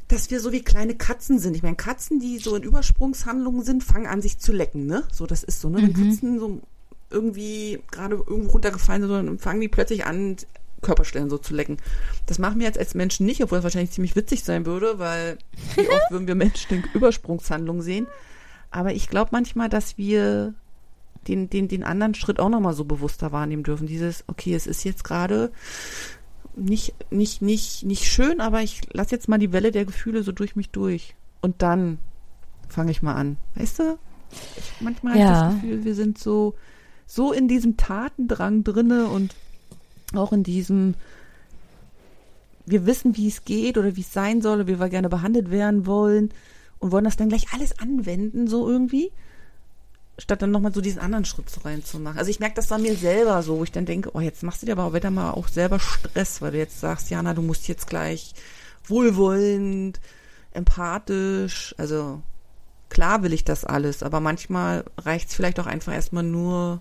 [0.09, 1.55] dass wir so wie kleine Katzen sind.
[1.55, 5.05] Ich meine, Katzen, die so in Übersprungshandlungen sind, fangen an, sich zu lecken, ne?
[5.13, 5.83] So, das ist so, ne?
[5.83, 6.61] Wenn Katzen so
[7.11, 10.37] irgendwie gerade irgendwo runtergefallen sind, dann fangen die plötzlich an,
[10.83, 11.79] Körperstellen so zu lecken.
[12.27, 15.39] Das machen wir jetzt als Menschen nicht, obwohl es wahrscheinlich ziemlich witzig sein würde, weil
[15.77, 18.07] wie oft würden wir Menschen in Übersprungshandlungen sehen.
[18.71, 20.55] Aber ich glaube manchmal, dass wir
[21.27, 23.87] den, den, den anderen Schritt auch nochmal so bewusster wahrnehmen dürfen.
[23.87, 25.51] Dieses, okay, es ist jetzt gerade
[26.57, 30.33] nicht, nicht, nicht, nicht schön, aber ich lasse jetzt mal die Welle der Gefühle so
[30.33, 31.15] durch mich durch.
[31.41, 31.99] Und dann
[32.69, 33.37] fange ich mal an.
[33.55, 33.99] Weißt du?
[34.57, 35.49] Ich, manchmal habe Ja.
[35.49, 36.55] ich das Gefühl, wir sind so,
[37.07, 39.35] so in diesem Tatendrang drinne und
[40.15, 40.95] auch in diesem,
[42.67, 45.87] wir wissen, wie es geht oder wie es sein soll, wie wir gerne behandelt werden
[45.87, 46.31] wollen
[46.79, 49.11] und wollen das dann gleich alles anwenden, so irgendwie
[50.19, 52.19] statt dann nochmal so diesen anderen Schritt so reinzumachen.
[52.19, 54.63] Also ich merke das bei mir selber so, wo ich dann denke, oh, jetzt machst
[54.63, 57.43] du dir aber auch wieder mal auch selber Stress, weil du jetzt sagst, Jana, du
[57.43, 58.35] musst jetzt gleich
[58.85, 60.01] wohlwollend,
[60.53, 62.23] empathisch, also
[62.89, 66.81] klar will ich das alles, aber manchmal reicht es vielleicht auch einfach erstmal nur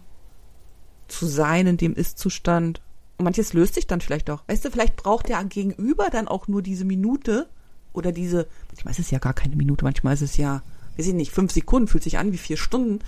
[1.08, 2.82] zu sein in dem Ist-Zustand.
[3.18, 4.44] Und manches löst sich dann vielleicht auch.
[4.48, 7.50] Weißt du, vielleicht braucht der Gegenüber dann auch nur diese Minute
[7.94, 10.62] oder diese, manchmal ist es ja gar keine Minute, manchmal ist es ja,
[10.98, 13.00] weiß ich nicht, fünf Sekunden, fühlt sich an wie vier Stunden.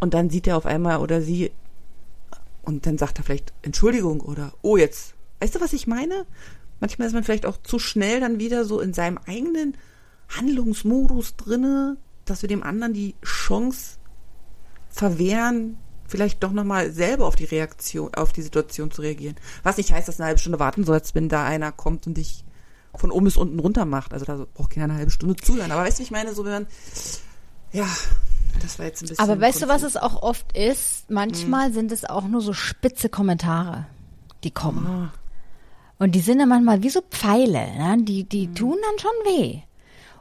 [0.00, 1.52] Und dann sieht er auf einmal oder sie,
[2.62, 5.14] Und dann sagt er vielleicht Entschuldigung oder oh jetzt.
[5.40, 6.26] Weißt du, was ich meine?
[6.80, 9.76] Manchmal ist man vielleicht auch zu schnell dann wieder so in seinem eigenen
[10.28, 13.98] Handlungsmodus drinne, dass wir dem anderen die Chance
[14.88, 15.76] verwehren,
[16.12, 19.36] vielleicht doch nochmal selber auf die Reaktion, auf die Situation zu reagieren.
[19.62, 22.18] Was nicht heißt, dass du eine halbe Stunde warten sollst, wenn da einer kommt und
[22.18, 22.44] dich
[22.94, 24.12] von oben bis unten runter macht.
[24.12, 25.72] Also da braucht keiner eine halbe Stunde zuhören.
[25.72, 26.66] Aber weißt du, ich meine, so wenn man,
[27.72, 27.88] ja,
[28.60, 29.24] das war jetzt ein bisschen.
[29.24, 31.10] Aber weißt du, was es auch oft ist?
[31.10, 31.72] Manchmal hm.
[31.72, 33.86] sind es auch nur so spitze Kommentare,
[34.44, 34.86] die kommen.
[34.86, 36.04] Oh.
[36.04, 37.96] Und die sind dann manchmal wie so Pfeile, ne?
[38.00, 38.54] die, die hm.
[38.54, 39.60] tun dann schon weh.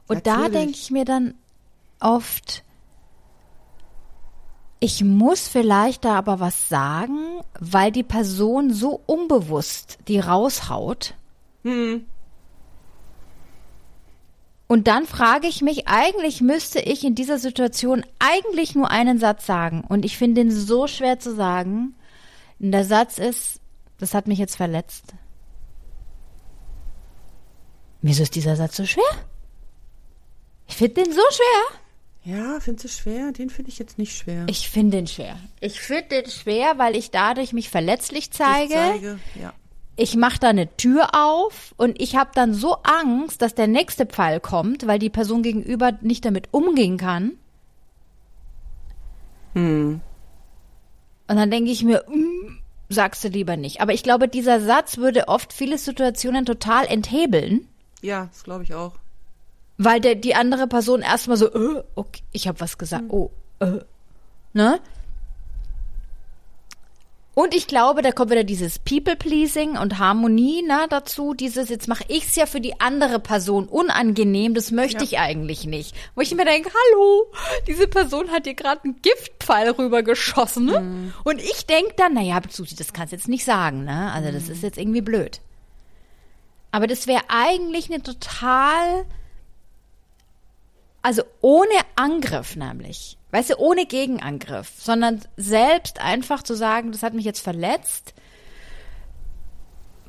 [0.07, 0.45] Und Natürlich.
[0.45, 1.33] da denke ich mir dann
[1.99, 2.63] oft,
[4.83, 7.19] ich muss vielleicht da aber was sagen,
[7.59, 11.13] weil die Person so unbewusst die raushaut.
[11.63, 12.05] Hm.
[14.67, 19.45] Und dann frage ich mich, eigentlich müsste ich in dieser Situation eigentlich nur einen Satz
[19.45, 19.83] sagen.
[19.87, 21.93] Und ich finde ihn so schwer zu sagen.
[22.59, 23.61] Und der Satz ist,
[23.99, 25.13] das hat mich jetzt verletzt.
[28.01, 29.03] Wieso ist dieser Satz so schwer?
[30.67, 31.80] Ich finde den so schwer.
[32.23, 33.31] Ja, findest du schwer?
[33.31, 34.45] Den finde ich jetzt nicht schwer.
[34.47, 35.37] Ich finde den schwer.
[35.59, 38.73] Ich finde den schwer, weil ich dadurch mich verletzlich zeige.
[38.73, 39.53] Ich zeige ja
[40.01, 44.05] ich mache da eine Tür auf und ich habe dann so Angst, dass der nächste
[44.07, 47.33] Pfeil kommt, weil die Person gegenüber nicht damit umgehen kann.
[49.53, 50.01] Hm.
[51.27, 52.57] Und dann denke ich mir, mm,
[52.89, 53.81] sagst du lieber nicht.
[53.81, 57.67] Aber ich glaube, dieser Satz würde oft viele Situationen total enthebeln.
[58.01, 58.93] Ja, das glaube ich auch.
[59.83, 63.11] Weil der, die andere Person erstmal so, äh, okay, ich habe was gesagt, hm.
[63.11, 63.79] oh, äh,
[64.53, 64.79] ne?
[67.33, 71.33] Und ich glaube, da kommt wieder dieses People-Pleasing und Harmonie na, dazu.
[71.33, 75.03] Dieses, jetzt mache ich es ja für die andere Person unangenehm, das möchte ja.
[75.03, 75.95] ich eigentlich nicht.
[76.13, 77.31] Wo ich mir denke, hallo,
[77.67, 80.65] diese Person hat dir gerade einen Giftpfeil rübergeschossen.
[80.65, 80.81] Ne?
[80.81, 81.13] Mhm.
[81.23, 83.85] Und ich denke dann, naja, Susi, das kannst du jetzt nicht sagen.
[83.85, 84.11] Ne?
[84.11, 84.51] Also das mhm.
[84.51, 85.39] ist jetzt irgendwie blöd.
[86.71, 89.05] Aber das wäre eigentlich eine total,
[91.01, 97.13] also ohne Angriff nämlich Weißt du, ohne Gegenangriff, sondern selbst einfach zu sagen, das hat
[97.13, 98.13] mich jetzt verletzt.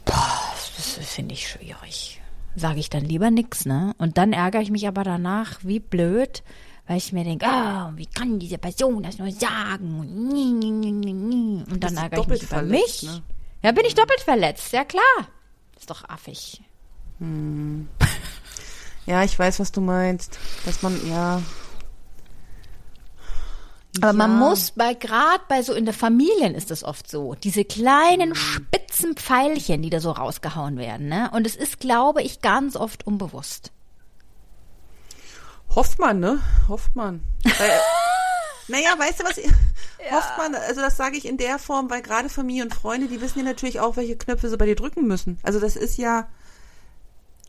[0.04, 2.20] Boah, das finde ich schwierig.
[2.56, 3.94] Sage ich dann lieber nix, ne?
[3.98, 6.42] Und dann ärgere ich mich aber danach, wie blöd,
[6.88, 10.00] weil ich mir denke, ah, wie kann diese Person das nur sagen?
[11.70, 13.04] Und dann ärgere ich mich über mich.
[13.04, 13.22] Ne?
[13.62, 15.28] Ja, bin ich doppelt verletzt, ja klar.
[15.78, 16.60] Ist doch affig.
[17.20, 17.88] Hm.
[19.06, 20.38] Ja, ich weiß, was du meinst.
[20.64, 21.42] Dass man, ja,
[23.98, 24.12] aber ja.
[24.14, 28.30] man muss bei gerade bei so in der Familien ist das oft so, diese kleinen
[28.30, 28.34] mhm.
[28.34, 31.30] spitzen Pfeilchen, die da so rausgehauen werden, ne?
[31.32, 33.70] Und es ist, glaube ich, ganz oft unbewusst.
[35.74, 36.40] Hofft man, ne?
[36.68, 37.22] Hofft man.
[37.44, 37.70] Weil,
[38.68, 39.36] naja, weißt du was?
[39.36, 40.16] Ja.
[40.16, 43.20] Hofft man, also das sage ich in der Form, weil gerade Familie und Freunde, die
[43.20, 45.38] wissen ja natürlich auch, welche Knöpfe sie bei dir drücken müssen.
[45.42, 46.28] Also das ist ja,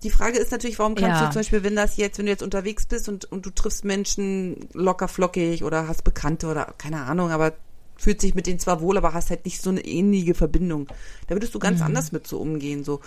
[0.03, 1.27] die Frage ist natürlich, warum kannst ja.
[1.27, 3.85] du zum Beispiel, wenn das jetzt, wenn du jetzt unterwegs bist und, und du triffst
[3.85, 7.53] Menschen locker flockig oder hast Bekannte oder keine Ahnung, aber
[7.95, 10.87] fühlt sich mit denen zwar wohl, aber hast halt nicht so eine ähnliche Verbindung.
[11.27, 11.85] Da würdest du ganz mhm.
[11.85, 12.99] anders mit so umgehen, so.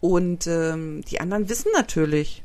[0.00, 2.42] Und ähm, die anderen wissen natürlich,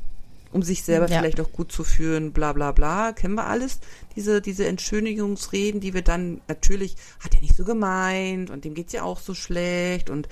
[0.51, 1.17] um sich selber ja.
[1.17, 3.79] vielleicht auch gut zu fühlen, bla bla bla, kennen wir alles,
[4.15, 8.93] diese, diese Entschönigungsreden, die wir dann, natürlich, hat er nicht so gemeint und dem geht's
[8.93, 10.27] ja auch so schlecht und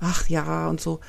[0.00, 1.00] ach ja und so.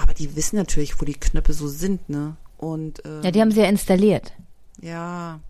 [0.00, 2.36] Aber die wissen natürlich, wo die Knöpfe so sind, ne?
[2.56, 4.32] Und ähm, ja, die haben sie ja installiert.
[4.80, 5.40] Ja,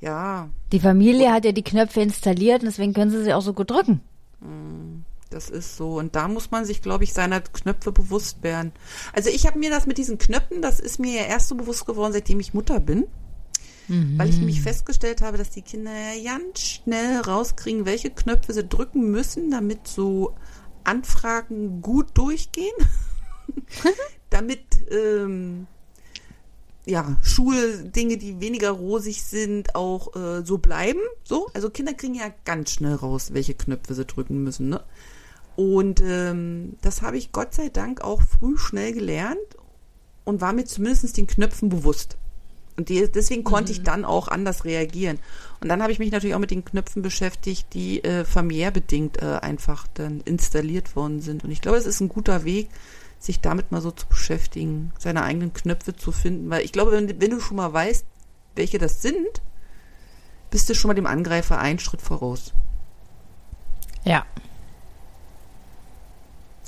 [0.00, 0.48] ja.
[0.72, 3.70] Die Familie hat ja die Knöpfe installiert und deswegen können sie sie auch so gut
[3.70, 4.00] drücken.
[4.40, 5.98] Mm, das ist so.
[5.98, 8.72] Und da muss man sich, glaube ich, seiner Knöpfe bewusst werden.
[9.12, 11.84] Also ich habe mir das mit diesen Knöpfen, das ist mir ja erst so bewusst
[11.84, 13.06] geworden, seitdem ich Mutter bin.
[13.88, 14.16] Mhm.
[14.18, 18.64] Weil ich nämlich festgestellt habe, dass die Kinder ja ganz schnell rauskriegen, welche Knöpfe sie
[18.64, 20.36] drücken müssen, damit so
[20.84, 22.74] Anfragen gut durchgehen.
[24.30, 25.66] damit ähm,
[26.86, 31.00] ja, Schuldinge, die weniger rosig sind, auch äh, so bleiben.
[31.24, 34.68] So, also Kinder kriegen ja ganz schnell raus, welche Knöpfe sie drücken müssen.
[34.68, 34.82] Ne?
[35.56, 39.38] Und ähm, das habe ich Gott sei Dank auch früh schnell gelernt
[40.24, 42.16] und war mir zumindest den Knöpfen bewusst.
[42.76, 43.78] Und die, deswegen konnte mhm.
[43.78, 45.18] ich dann auch anders reagieren.
[45.60, 49.20] Und dann habe ich mich natürlich auch mit den Knöpfen beschäftigt, die äh, familiär bedingt
[49.20, 51.44] äh, einfach dann installiert worden sind.
[51.44, 52.70] Und ich glaube, es ist ein guter Weg,
[53.20, 56.48] sich damit mal so zu beschäftigen, seine eigenen Knöpfe zu finden.
[56.50, 58.04] Weil ich glaube, wenn, wenn du schon mal weißt,
[58.56, 59.42] welche das sind,
[60.50, 62.54] bist du schon mal dem Angreifer einen Schritt voraus.
[64.04, 64.24] Ja.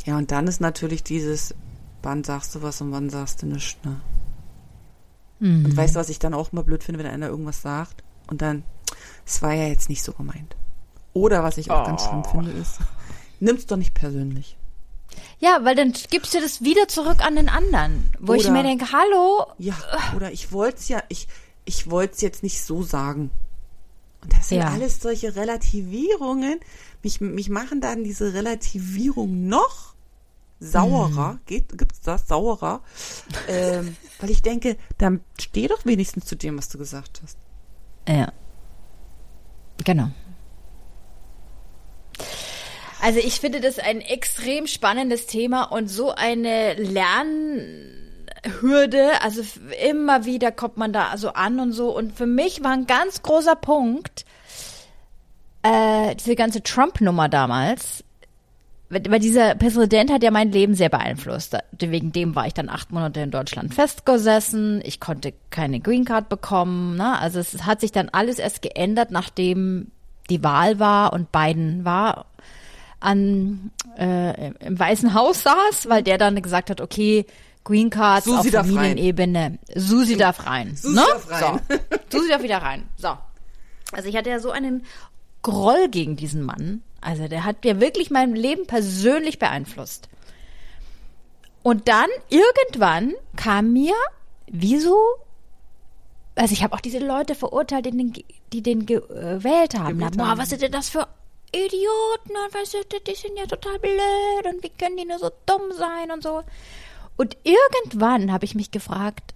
[0.04, 1.54] Ja, und dann ist natürlich dieses,
[2.02, 4.00] wann sagst du was und wann sagst du nichts, ne?
[5.38, 5.64] Mhm.
[5.64, 8.42] Und weißt du, was ich dann auch mal blöd finde, wenn einer irgendwas sagt und
[8.42, 8.62] dann,
[9.24, 10.54] es war ja jetzt nicht so gemeint.
[11.14, 11.86] Oder was ich auch oh.
[11.86, 12.78] ganz schlimm finde, ist,
[13.40, 14.58] nimm's doch nicht persönlich.
[15.38, 18.62] Ja, weil dann gibst du das wieder zurück an den anderen, wo ich Oder- mir
[18.62, 19.74] denke, hallo, Ja,
[20.16, 21.26] oder ich wollt's ja, ich,
[21.64, 23.30] ich wollt's jetzt nicht so sagen.
[24.22, 24.68] Und das sind Ja.
[24.68, 26.60] alles solche Relativierungen.
[27.02, 29.94] Mich, mich machen dann diese Relativierung noch
[30.60, 31.40] saurer.
[31.46, 32.28] Geht, gibt's das?
[32.28, 32.82] Saurer.
[33.48, 37.36] ähm, weil ich denke, dann steh doch wenigstens zu dem, was du gesagt hast.
[38.08, 38.32] Ja.
[39.84, 40.10] Genau.
[43.02, 47.90] Also ich finde das ein extrem spannendes Thema und so eine Lernhürde.
[49.22, 49.42] Also
[49.84, 51.90] immer wieder kommt man da so an und so.
[51.90, 54.24] Und für mich war ein ganz großer Punkt
[55.62, 58.04] äh, diese ganze Trump-Nummer damals.
[58.88, 61.56] Weil dieser Präsident hat ja mein Leben sehr beeinflusst.
[61.80, 64.80] Wegen dem war ich dann acht Monate in Deutschland festgesessen.
[64.84, 66.96] Ich konnte keine Green Card bekommen.
[66.98, 67.18] Ne?
[67.18, 69.90] Also es hat sich dann alles erst geändert, nachdem
[70.30, 72.26] die Wahl war und Biden war
[73.02, 77.26] an äh, im Weißen Haus saß, weil der dann gesagt hat, okay,
[77.64, 78.66] Green Cards Susi auf.
[78.66, 79.58] Familienebene.
[79.74, 80.76] Susi darf rein.
[80.76, 81.06] Susi ne?
[81.08, 81.60] darf rein.
[81.68, 82.18] So.
[82.18, 82.88] Susi darf wieder rein.
[82.96, 83.16] So.
[83.92, 84.84] Also ich hatte ja so einen
[85.42, 86.82] Groll gegen diesen Mann.
[87.00, 90.08] Also der hat ja wirklich mein Leben persönlich beeinflusst.
[91.62, 93.94] Und dann irgendwann kam mir,
[94.46, 94.96] wieso,
[96.34, 98.12] also ich habe auch diese Leute verurteilt, die den,
[98.52, 99.98] die den gewählt haben.
[99.98, 101.06] Na, boah, was sind denn das für
[101.54, 105.30] Idioten und weißt du, die sind ja total blöd und wie können die nur so
[105.46, 106.42] dumm sein und so.
[107.16, 109.34] Und irgendwann habe ich mich gefragt,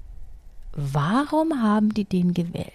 [0.73, 2.73] warum haben die den gewählt?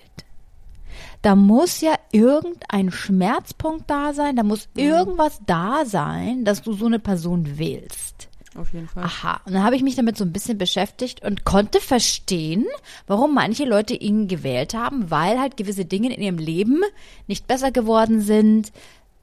[1.22, 6.86] Da muss ja irgendein Schmerzpunkt da sein, da muss irgendwas da sein, dass du so
[6.86, 8.28] eine Person wählst.
[8.56, 9.04] Auf jeden Fall.
[9.04, 12.66] Aha, und dann habe ich mich damit so ein bisschen beschäftigt und konnte verstehen,
[13.08, 16.82] warum manche Leute ihn gewählt haben, weil halt gewisse Dinge in ihrem Leben
[17.28, 18.74] nicht besser geworden sind,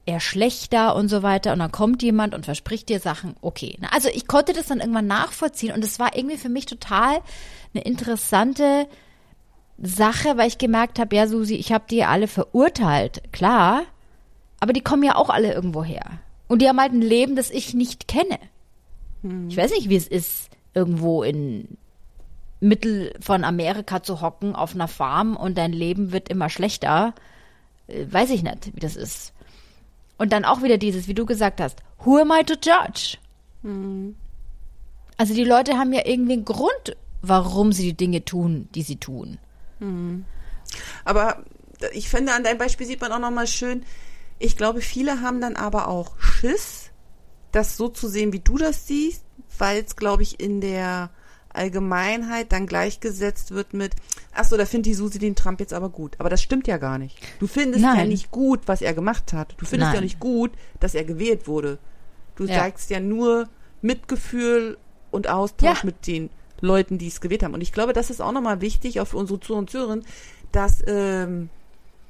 [0.09, 1.53] eher schlechter und so weiter.
[1.53, 3.77] Und dann kommt jemand und verspricht dir Sachen, okay.
[3.79, 7.19] Na, Also ich konnte das dann irgendwann nachvollziehen und es war irgendwie für mich total
[7.73, 8.87] eine interessante
[9.81, 13.83] Sache, weil ich gemerkt habe, ja, Susi, ich habe die alle verurteilt, klar,
[14.59, 16.03] aber die kommen ja auch alle irgendwo her.
[16.47, 18.39] Und die haben halt ein Leben, das ich nicht kenne.
[19.49, 21.77] Ich weiß nicht, wie es ist, irgendwo in
[22.59, 27.13] Mittel von Amerika zu hocken auf einer Farm und dein Leben wird immer schlechter.
[27.87, 29.33] Äh, Weiß ich nicht, wie das ist.
[30.19, 33.17] Und dann auch wieder dieses, wie du gesagt hast, who am I to judge?
[35.17, 38.97] Also die Leute haben ja irgendwie einen Grund, warum sie die Dinge tun, die sie
[38.97, 39.39] tun.
[41.03, 41.43] Aber
[41.93, 43.83] ich finde, an deinem Beispiel sieht man auch nochmal schön,
[44.39, 46.91] ich glaube, viele haben dann aber auch Schiss,
[47.51, 49.23] das so zu sehen, wie du das siehst,
[49.57, 51.09] weil es, glaube ich, in der
[51.53, 53.95] Allgemeinheit dann gleichgesetzt wird mit,
[54.33, 56.15] ach so, da findet die Susi den Trump jetzt aber gut.
[56.19, 57.17] Aber das stimmt ja gar nicht.
[57.39, 58.09] Du findest ja Nein.
[58.09, 59.55] nicht gut, was er gemacht hat.
[59.57, 60.03] Du findest ja Nein.
[60.03, 61.79] nicht gut, dass er gewählt wurde.
[62.35, 62.59] Du Ja.
[62.59, 63.49] zeigst ja nur
[63.81, 64.77] Mitgefühl
[65.11, 65.85] und Austausch Ja.
[65.85, 66.29] mit den
[66.61, 67.53] Leuten, die es gewählt haben.
[67.53, 70.05] Und ich glaube, das ist auch nochmal wichtig, auch für unsere Zuhörer und Zuhörerinnen,
[70.51, 71.49] dass ähm,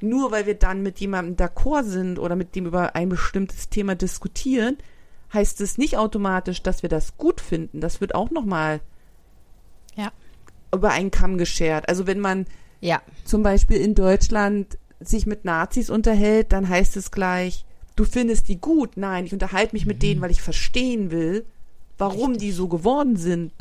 [0.01, 3.95] nur weil wir dann mit jemandem d'accord sind oder mit dem über ein bestimmtes Thema
[3.95, 4.77] diskutieren,
[5.33, 7.81] heißt es nicht automatisch, dass wir das gut finden.
[7.81, 8.81] Das wird auch nochmal Ja.
[10.73, 11.89] Über einen Kamm geschert.
[11.89, 12.45] Also wenn man
[12.81, 13.01] Ja.
[13.25, 17.65] zum Beispiel in Deutschland sich mit Nazis unterhält, dann heißt es gleich,
[17.95, 18.97] du findest die gut.
[18.97, 21.45] Nein, ich unterhalte mich mit denen, weil ich verstehen will,
[21.97, 23.51] warum die so geworden sind.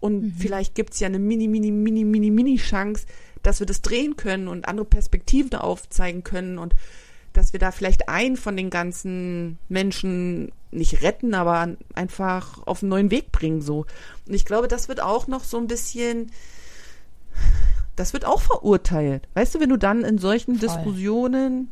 [0.00, 3.06] Und vielleicht gibt's ja eine mini, mini, mini, mini, mini Chance,
[3.42, 6.74] dass wir das drehen können und andere Perspektiven aufzeigen können und
[7.32, 12.90] dass wir da vielleicht einen von den ganzen Menschen nicht retten, aber einfach auf einen
[12.90, 13.86] neuen Weg bringen, so.
[14.26, 16.30] Und ich glaube, das wird auch noch so ein bisschen,
[17.96, 19.28] das wird auch verurteilt.
[19.34, 20.68] Weißt du, wenn du dann in solchen Voll.
[20.68, 21.70] Diskussionen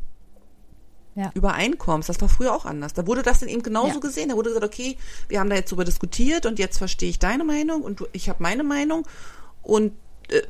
[1.15, 1.31] Ja.
[1.33, 2.93] übereinkommst, das war früher auch anders.
[2.93, 3.99] Da wurde das dann eben genauso Ja.
[3.99, 4.29] gesehen.
[4.29, 4.97] Da wurde gesagt, okay,
[5.29, 8.29] wir haben da jetzt drüber diskutiert und jetzt verstehe ich deine Meinung und du, ich
[8.29, 9.05] habe meine Meinung
[9.63, 9.93] und
[10.29, 10.41] äh,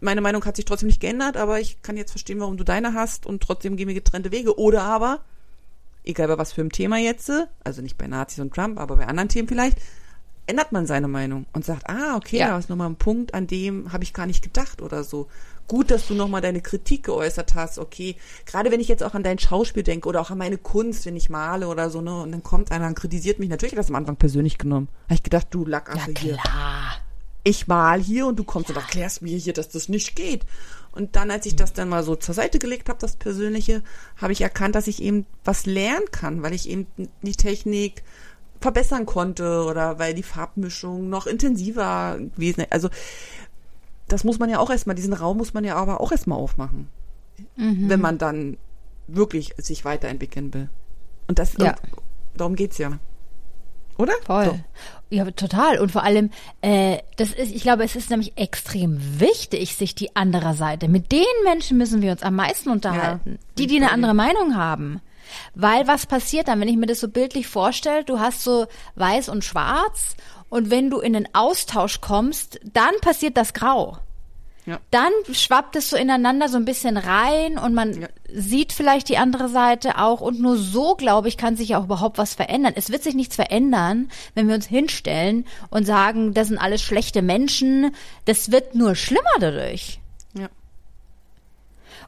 [0.00, 2.94] meine Meinung hat sich trotzdem nicht geändert, aber ich kann jetzt verstehen, warum du deine
[2.94, 4.58] hast und trotzdem gehen wir getrennte Wege.
[4.58, 5.20] Oder aber,
[6.04, 7.30] egal bei was für einem Thema jetzt,
[7.64, 9.78] also nicht bei Nazis und Trump, aber bei anderen Themen vielleicht,
[10.46, 12.48] ändert man seine Meinung und sagt, ah, okay, Ja.
[12.48, 15.28] da ist nochmal ein Punkt, an dem habe ich gar nicht gedacht oder so.
[15.66, 18.16] Gut, dass du nochmal deine Kritik geäußert hast, okay.
[18.46, 21.16] Gerade wenn ich jetzt auch an dein Schauspiel denke oder auch an meine Kunst, wenn
[21.16, 23.90] ich male oder so, ne, und dann kommt einer und kritisiert mich, natürlich hat das
[23.90, 24.88] am Anfang persönlich genommen.
[25.04, 26.92] Habe ich gedacht, du Ja, Lackaffe hier klar.
[27.48, 30.44] Ich mal hier und du kommst und erklärst mir hier, dass das nicht geht.
[30.92, 33.82] Und dann, als ich das dann mal so zur Seite gelegt habe, das Persönliche,
[34.16, 36.86] habe ich erkannt, dass ich eben was lernen kann, weil ich eben
[37.22, 38.02] die Technik
[38.60, 42.72] verbessern konnte oder weil die Farbmischung noch intensiver gewesen ist.
[42.72, 42.88] Also
[44.08, 46.88] das muss man ja auch erstmal, diesen Raum muss man ja aber auch erstmal aufmachen,
[47.56, 48.56] wenn man dann
[49.06, 50.68] wirklich sich weiterentwickeln will.
[51.28, 51.76] Und das, Ja.
[52.36, 52.98] Darum geht's ja.
[53.98, 54.14] Oder?
[54.24, 54.44] Voll.
[54.46, 54.58] So.
[55.10, 55.78] Ja, total.
[55.78, 56.30] Und vor allem,
[56.60, 60.88] äh, das ist, ich glaube, es ist nämlich extrem wichtig, sich die andere Seite.
[60.88, 63.32] Mit den Menschen müssen wir uns am meisten unterhalten.
[63.32, 65.00] Ja, die, die eine andere Meinung haben.
[65.54, 69.28] Weil was passiert dann, wenn ich mir das so bildlich vorstelle, du hast so weiß
[69.28, 70.16] und schwarz
[70.48, 73.98] und wenn du in den Austausch kommst, dann passiert das Grau.
[74.68, 74.80] Ja.
[74.90, 78.08] Dann schwappt es so ineinander so ein bisschen rein und man Ja.
[78.30, 82.18] sieht vielleicht die andere Seite auch und nur so, glaube ich, kann sich auch überhaupt
[82.18, 82.74] was verändern.
[82.76, 87.22] Es wird sich nichts verändern, wenn wir uns hinstellen und sagen, das sind alles schlechte
[87.22, 87.94] Menschen.
[88.26, 90.00] Das wird nur schlimmer dadurch.
[90.34, 90.48] Ja.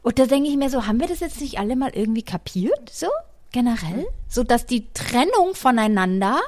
[0.03, 2.91] Und da denke ich mir so, haben wir das jetzt nicht alle mal irgendwie kapiert,
[2.91, 3.07] so
[3.51, 4.05] generell?
[4.29, 6.39] So, dass die Trennung voneinander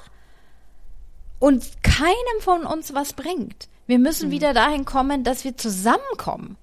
[1.39, 3.67] uns keinem von uns was bringt.
[3.85, 6.57] Wir müssen wieder dahin kommen, dass wir zusammenkommen.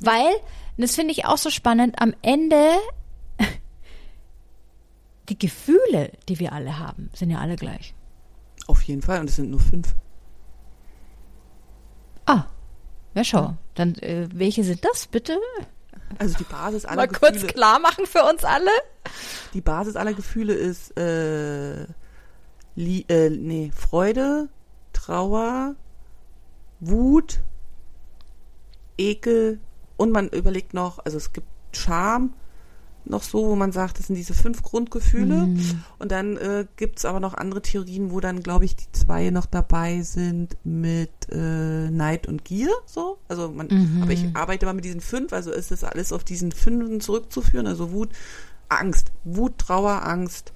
[0.00, 0.32] Weil,
[0.76, 2.72] und das finde ich auch so spannend, am Ende
[5.28, 7.94] die Gefühle, die wir alle haben, sind ja alle gleich.
[8.66, 9.20] Auf jeden Fall.
[9.20, 9.94] Und es sind nur fünf.
[12.26, 12.44] Ah,
[13.14, 13.56] ja schau.
[13.74, 15.38] Dann, äh, welche sind das, bitte?
[16.18, 17.52] Also die Basis aller Mal kurz Gefühle.
[17.52, 18.70] klar machen für uns alle.
[19.52, 21.86] Die Basis aller Gefühle ist äh,
[22.76, 24.48] Lie äh, nee, Freude,
[24.92, 25.74] Trauer,
[26.88, 27.40] Wut,
[28.98, 29.60] Ekel
[29.96, 32.34] und man überlegt noch, also es gibt Scham
[33.06, 35.48] noch so, wo man sagt, das sind diese fünf Grundgefühle.
[35.98, 39.46] Und dann äh, gibt's aber noch andere Theorien, wo dann, glaube ich, die zwei noch
[39.46, 42.70] dabei sind mit äh, Neid und Gier.
[42.86, 46.24] So, also man, aber ich arbeite mal mit diesen fünf, also ist das alles auf
[46.24, 48.10] diesen fünf zurückzuführen, also Wut,
[48.68, 50.52] Angst, Wut, Trauer, Angst,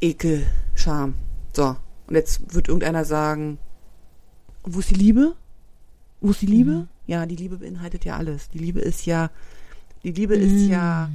[0.00, 1.14] Ekel, Scham.
[1.54, 1.76] So,
[2.06, 3.58] und jetzt wird irgendeiner sagen,
[4.66, 5.34] wo ist die Liebe?
[6.20, 6.88] Wo ist die Liebe?
[7.06, 8.48] Ja, die Liebe beinhaltet ja alles.
[8.50, 9.30] Die Liebe ist ja,
[10.02, 11.08] die Liebe ist ja,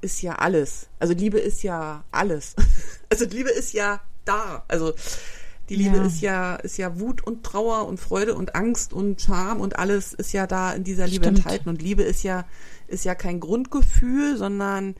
[0.00, 0.88] ist ja alles.
[0.98, 2.54] Also Liebe ist ja alles.
[3.10, 4.64] Also Liebe ist ja da.
[4.68, 4.92] Also
[5.70, 6.04] die Liebe Ja.
[6.04, 10.12] ist ja, ist ja Wut und Trauer und Freude und Angst und Scham und alles
[10.12, 11.38] ist ja da in dieser Liebe Stimmt.
[11.38, 11.68] enthalten.
[11.70, 12.44] Und Liebe ist ja,
[12.86, 14.94] ist ja kein Grundgefühl, sondern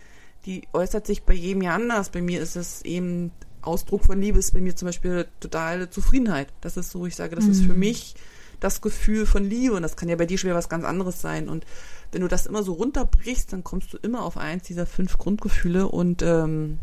[0.47, 2.09] die äußert sich bei jedem ja anders.
[2.09, 3.31] Bei mir ist es eben
[3.69, 6.49] Ausdruck von Liebe ist bei mir zum Beispiel totale Zufriedenheit.
[6.61, 8.15] Das ist so, ich sage, das ist für mich
[8.61, 11.49] das Gefühl von Liebe und das kann ja bei dir schwer was ganz anderes sein.
[11.49, 11.65] Und
[12.11, 15.89] wenn du das immer so runterbrichst, dann kommst du immer auf eins dieser fünf Grundgefühle
[15.89, 16.79] und ähm,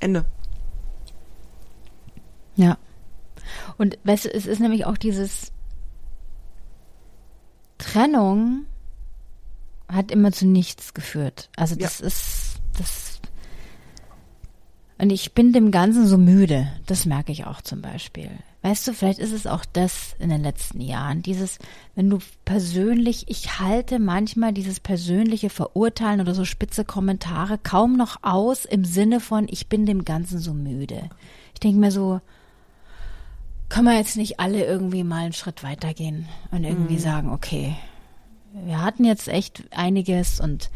[0.00, 0.24] Ende.
[2.54, 2.78] Ja.
[3.76, 5.52] Und weißt du, es ist nämlich auch dieses
[7.78, 8.66] Trennung
[9.88, 11.48] hat immer zu nichts geführt.
[11.56, 13.07] Also das ist das
[14.98, 16.68] und ich bin dem Ganzen so müde.
[16.86, 18.30] Das merke ich auch zum Beispiel.
[18.62, 21.22] Weißt du, vielleicht ist es auch das in den letzten Jahren.
[21.22, 21.60] Dieses,
[21.94, 28.18] wenn du persönlich, ich halte manchmal dieses persönliche Verurteilen oder so spitze Kommentare kaum noch
[28.22, 31.08] aus im Sinne von, ich bin dem Ganzen so müde.
[31.54, 32.20] Ich denke mir so,
[33.68, 37.76] können wir jetzt nicht alle irgendwie mal einen Schritt weitergehen und irgendwie sagen, okay,
[38.52, 40.70] wir hatten jetzt echt einiges und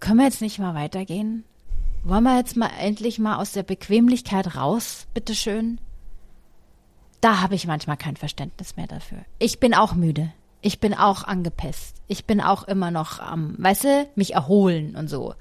[0.00, 1.44] können wir jetzt nicht mal weitergehen?
[2.04, 5.80] Wollen wir jetzt mal endlich mal aus der Bequemlichkeit raus, bitteschön?
[7.22, 9.18] Da habe ich manchmal kein Verständnis mehr dafür.
[9.38, 10.30] Ich bin auch müde.
[10.60, 11.96] Ich bin auch angepisst.
[12.06, 15.34] Ich bin auch immer noch am, weißt du, mich erholen und so.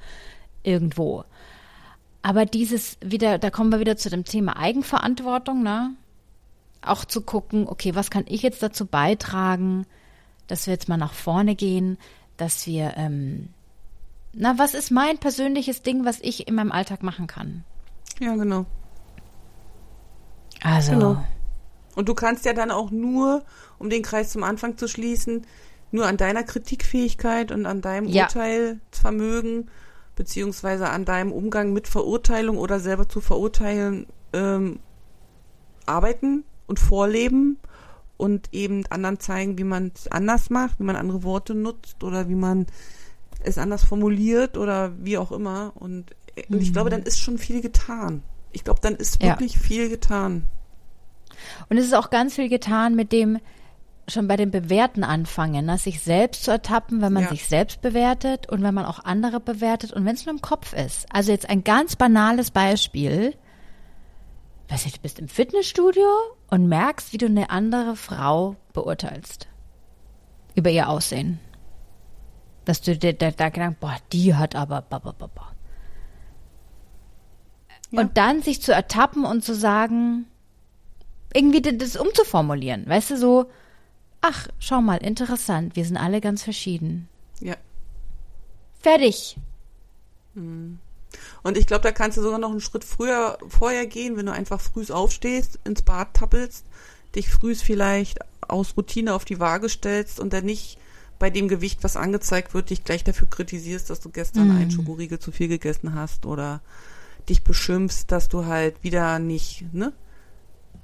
[0.64, 1.26] Irgendwo.
[2.22, 5.92] Aber dieses wieder, da kommen wir wieder zu dem Thema Eigenverantwortung, ne?
[6.82, 9.86] Auch zu gucken, okay, was kann ich jetzt dazu beitragen,
[10.48, 11.98] dass wir jetzt mal nach vorne gehen,
[12.38, 13.50] dass wir, ähm,
[14.34, 17.64] na, was ist mein persönliches Ding, was ich in meinem Alltag machen kann?
[18.20, 18.66] Ja, genau.
[20.64, 21.24] Also, Genau.
[21.96, 23.44] Und du kannst ja dann auch nur,
[23.78, 25.46] um den Kreis zum Anfang zu schließen,
[25.92, 28.24] nur an deiner Kritikfähigkeit und an deinem Ja.
[28.24, 29.70] Urteilsvermögen
[30.16, 34.80] beziehungsweise an deinem Umgang mit Verurteilung oder selber zu verurteilen ähm,
[35.86, 37.58] arbeiten und vorleben
[38.18, 42.30] und eben anderen zeigen, wie man es anders macht, wie man andere Worte nutzt oder
[42.30, 42.68] wie man
[43.44, 45.72] es anders formuliert oder wie auch immer.
[45.76, 46.12] Und,
[46.50, 48.24] und ich glaube, dann ist schon viel getan.
[48.52, 49.30] Ich glaube, dann ist Ja.
[49.30, 50.48] wirklich viel getan.
[51.70, 53.40] Und es ist auch ganz viel getan mit dem
[54.10, 55.78] schon bei dem Bewerten anfangen, ne?
[55.78, 57.30] sich selbst zu ertappen, wenn man Ja.
[57.30, 60.74] sich selbst bewertet und wenn man auch andere bewertet und wenn es nur im Kopf
[60.74, 61.06] ist.
[61.10, 63.34] Also jetzt ein ganz banales Beispiel.
[64.68, 66.06] Weiß nicht, du bist im Fitnessstudio
[66.50, 69.48] und merkst, wie du eine andere Frau beurteilst.
[70.56, 71.40] Über ihr Aussehen.
[72.66, 75.52] Dass du dir da, da gedacht, boah, die hat aber, ba, ba, ba, ba.
[77.92, 78.02] Ja.
[78.02, 80.26] Und dann sich zu ertappen und zu sagen,
[81.34, 82.88] irgendwie das umzuformulieren.
[82.88, 83.50] Weißt du, so,
[84.22, 87.10] ach, schau mal, interessant, wir sind alle ganz verschieden.
[87.40, 87.56] Ja.
[88.80, 89.38] Fertig.
[90.36, 90.80] Und
[91.58, 94.60] ich glaube, da kannst du sogar noch einen Schritt früher vorher gehen, wenn du einfach
[94.60, 96.66] früh aufstehst, ins Bad tappelst,
[97.16, 100.78] dich früh vielleicht aus Routine auf die Waage stellst und dann nicht
[101.20, 104.58] bei dem Gewicht, was angezeigt wird, dich gleich dafür kritisierst, dass du gestern mm.
[104.58, 106.62] einen Schokoriegel zu viel gegessen hast oder
[107.30, 109.94] dich beschimpfst, dass du halt wieder nicht, ne?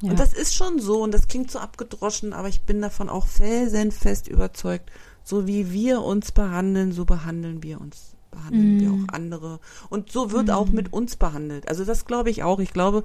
[0.02, 0.12] Ja.
[0.12, 3.28] Und das ist schon so und das klingt so abgedroschen, aber ich bin davon auch
[3.28, 4.90] felsenfest überzeugt,
[5.24, 8.80] so wie wir uns behandeln, so behandeln wir uns, behandeln mm.
[8.80, 9.60] wir auch andere.
[9.90, 10.52] Und so wird mm.
[10.52, 11.68] auch mit uns behandelt.
[11.68, 12.60] Also das glaube ich auch.
[12.60, 13.04] Ich glaube,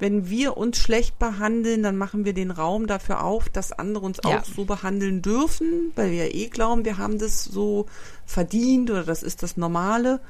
[0.00, 4.18] wenn wir uns schlecht behandeln, dann machen wir den Raum dafür auf, dass andere uns
[4.24, 4.38] ja.
[4.38, 7.86] auch so behandeln dürfen, weil wir ja eh glauben, wir haben das so
[8.24, 10.20] verdient oder das ist das Normale.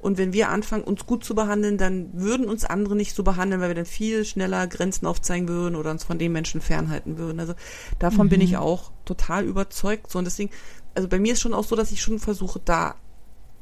[0.00, 3.60] Und wenn wir anfangen, uns gut zu behandeln, dann würden uns andere nicht so behandeln,
[3.60, 7.38] weil wir dann viel schneller Grenzen aufzeigen würden oder uns von den Menschen fernhalten würden.
[7.38, 7.54] Also
[8.00, 8.30] davon mhm.
[8.30, 10.10] bin ich auch total überzeugt.
[10.10, 10.50] So und deswegen,
[10.96, 12.96] also bei mir ist schon auch so, dass ich schon versuche, da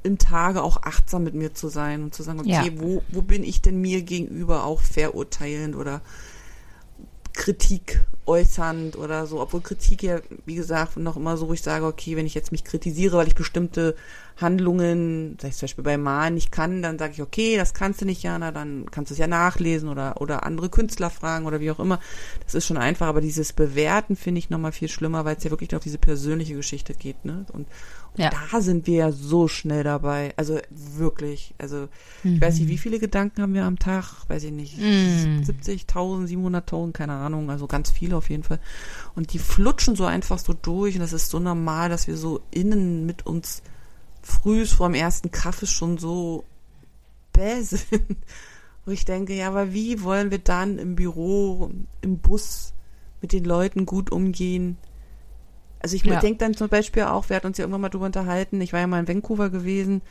[0.03, 2.81] im Tage auch achtsam mit mir zu sein und zu sagen, okay, ja.
[2.81, 6.01] wo, wo bin ich denn mir gegenüber auch verurteilend oder
[7.33, 11.87] Kritik äußernd oder so, obwohl Kritik ja, wie gesagt, noch immer so, wo ich sage,
[11.87, 13.97] okay, wenn ich jetzt mich kritisiere, weil ich bestimmte
[14.41, 18.01] Handlungen, sag ich zum Beispiel beim Malen nicht kann, dann sage ich, okay, das kannst
[18.01, 21.61] du nicht, Jana, dann kannst du es ja nachlesen oder, oder andere Künstler fragen oder
[21.61, 21.99] wie auch immer.
[22.45, 25.51] Das ist schon einfach, aber dieses Bewerten finde ich nochmal viel schlimmer, weil es ja
[25.51, 27.47] wirklich auf diese persönliche Geschichte geht, ne?
[27.53, 27.67] Und,
[28.17, 28.31] ja.
[28.31, 30.35] Da sind wir ja so schnell dabei.
[30.37, 31.55] Also wirklich.
[31.59, 31.89] Also
[32.23, 32.35] mhm.
[32.35, 34.29] ich weiß nicht, wie viele Gedanken haben wir am Tag?
[34.29, 34.79] Weiß ich nicht.
[34.79, 35.43] Mhm.
[35.43, 37.51] 70.000, 700.000, keine Ahnung.
[37.51, 38.59] Also ganz viele auf jeden Fall.
[39.15, 40.95] Und die flutschen so einfach so durch.
[40.97, 43.63] Und das ist so normal, dass wir so innen mit uns
[44.23, 46.45] frühs vor dem ersten Kaffee schon so
[47.33, 47.81] bäh sind.
[48.85, 52.73] Wo ich denke, ja, aber wie wollen wir dann im Büro, im Bus
[53.21, 54.79] mit den Leuten gut umgehen?
[55.81, 56.21] Also ich ja.
[56.21, 58.81] denke dann zum Beispiel auch, wir hatten uns ja irgendwann mal drüber unterhalten, ich war
[58.81, 60.03] ja mal in Vancouver gewesen,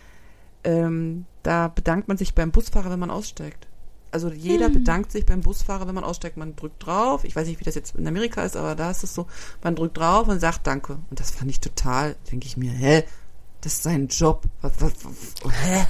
[0.64, 3.68] ähm, da bedankt man sich beim Busfahrer, wenn man aussteigt.
[4.12, 4.74] Also jeder hm.
[4.74, 6.38] bedankt sich beim Busfahrer, wenn man aussteigt.
[6.38, 7.24] Man drückt drauf.
[7.24, 9.28] Ich weiß nicht, wie das jetzt in Amerika ist, aber da ist es so.
[9.64, 10.94] Man drückt drauf und sagt Danke.
[11.10, 13.04] Und das fand ich total, denke ich mir, hä?
[13.62, 14.46] Das ist sein Job.
[14.62, 15.86] Was, was, was, hä?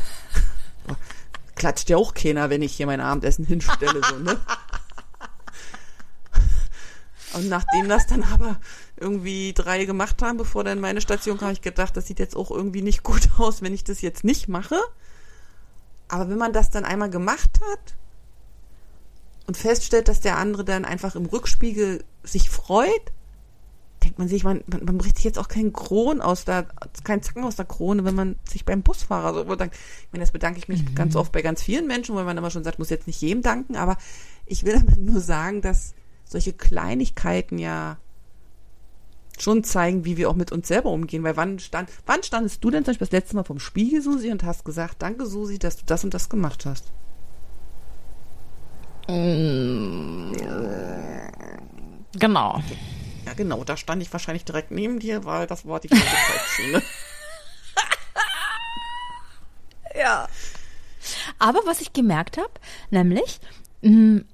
[1.56, 4.38] Klatscht ja auch keiner, wenn ich hier mein Abendessen hinstelle, so, ne?
[7.34, 8.60] Und nachdem das dann aber
[9.00, 12.52] irgendwie drei gemacht haben, bevor dann meine Station kam, ich gedacht, das sieht jetzt auch
[12.52, 14.80] irgendwie nicht gut aus, wenn ich das jetzt nicht mache.
[16.08, 17.96] Aber wenn man das dann einmal gemacht hat
[19.48, 23.12] und feststellt, dass der andere dann einfach im Rückspiegel sich freut,
[24.04, 26.68] denkt man sich, man, man, man bricht sich jetzt auch keinen Kron aus der,
[27.04, 29.76] keinen Zacken aus der Krone, wenn man sich beim Busfahrer so bedankt.
[29.76, 30.96] Ich meine, das bedanke ich mich mhm.
[30.96, 33.44] ganz oft bei ganz vielen Menschen, weil man immer schon sagt, muss jetzt nicht jedem
[33.44, 33.98] danken, aber
[34.46, 35.94] ich will damit nur sagen, dass
[36.24, 37.98] solche Kleinigkeiten ja
[39.42, 41.24] schon zeigen, wie wir auch mit uns selber umgehen.
[41.24, 44.32] Weil wann stand, wann standest du denn zum Beispiel das letzte Mal vom Spiegel, Susi,
[44.32, 46.92] und hast gesagt, danke, Susi, dass du das und das gemacht hast?
[49.08, 50.34] Mm.
[52.14, 52.62] Genau.
[53.26, 56.82] Ja, genau, da stand ich wahrscheinlich direkt neben dir, weil das war die Zeitschiene.
[59.96, 60.28] ja.
[61.38, 62.52] Aber was ich gemerkt habe,
[62.90, 63.40] nämlich,
[63.82, 64.26] mh, mm,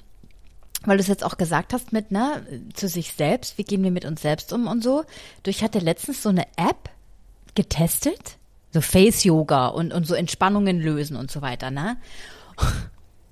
[0.88, 3.92] weil du es jetzt auch gesagt hast mit, ne, zu sich selbst, wie gehen wir
[3.92, 5.04] mit uns selbst um und so.
[5.44, 6.90] Du, ich hatte letztens so eine App
[7.56, 8.38] getestet,
[8.72, 11.98] so Face-Yoga und, und so Entspannungen lösen und so weiter, ne?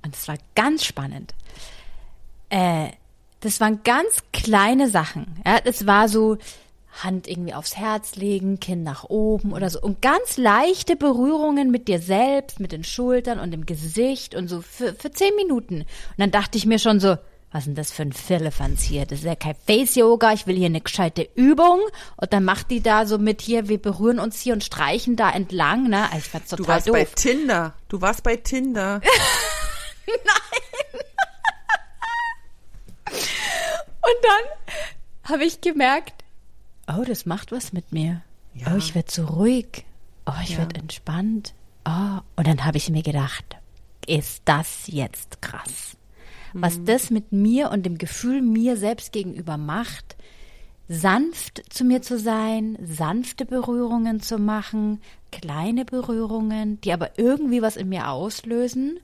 [0.06, 1.34] Und es war ganz spannend.
[2.50, 2.90] Äh,
[3.40, 5.42] das waren ganz kleine Sachen.
[5.46, 6.38] Ja, das war so
[7.02, 11.88] Hand irgendwie aufs Herz legen, Kinn nach oben oder so und ganz leichte Berührungen mit
[11.88, 15.82] dir selbst, mit den Schultern und dem Gesicht und so für, für zehn Minuten.
[15.82, 15.88] Und
[16.18, 17.18] dann dachte ich mir schon so,
[17.54, 19.06] was denn das für ein Firlefanz hier?
[19.06, 21.80] Das ist ja kein Face-Yoga, ich will hier eine gescheite Übung.
[22.18, 25.30] Und dann macht die da so mit hier, wir berühren uns hier und streichen da
[25.30, 26.06] entlang, ne?
[26.06, 26.94] Also ich fand's total Du warst doof.
[26.96, 27.74] bei Tinder.
[27.90, 29.02] Du warst bei Tinder.
[30.08, 31.02] Nein.
[33.12, 36.24] und dann habe ich gemerkt,
[36.88, 38.22] oh, das macht was mit mir.
[38.56, 38.74] Ja.
[38.74, 39.86] Oh, ich werde so ruhig.
[40.26, 40.58] Oh, ich ja.
[40.60, 41.54] werde entspannt.
[41.86, 43.46] Oh, und dann habe ich mir gedacht,
[44.08, 45.98] ist das jetzt krass?
[46.54, 46.86] Was mhm.
[46.86, 50.16] das mit mir und dem Gefühl mir selbst gegenüber macht,
[50.88, 55.02] sanft zu mir zu sein, sanfte Berührungen zu machen,
[55.32, 59.00] kleine Berührungen, die aber irgendwie was in mir auslösen.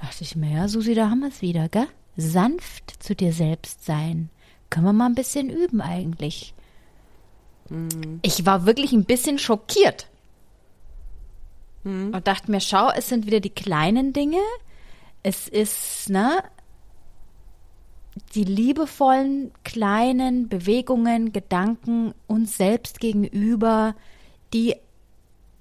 [0.00, 1.86] dachte ich mir, ja, Susi, da haben wir es wieder, gell?
[2.16, 4.30] Sanft zu dir selbst sein.
[4.70, 6.52] Können wir mal ein bisschen üben eigentlich.
[7.68, 8.18] Mhm.
[8.22, 10.08] Ich war wirklich ein bisschen schockiert.
[11.84, 12.12] Mhm.
[12.12, 14.40] Und dachte mir, schau, es sind wieder die kleinen Dinge,
[15.22, 16.42] es ist, ne,
[18.34, 23.94] die liebevollen kleinen Bewegungen, Gedanken uns selbst gegenüber,
[24.52, 24.74] die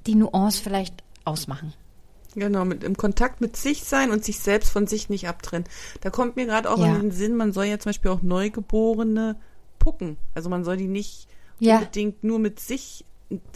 [0.05, 1.73] die Nuance vielleicht ausmachen.
[2.35, 5.67] Genau, mit im Kontakt mit sich sein und sich selbst von sich nicht abtrennen.
[6.01, 6.95] Da kommt mir gerade auch Ja.
[6.95, 9.37] in den Sinn, man soll ja zum Beispiel auch Neugeborene
[9.79, 10.17] pucken.
[10.35, 11.27] Also man soll die nicht
[11.59, 11.75] Ja.
[11.75, 13.05] unbedingt nur mit sich,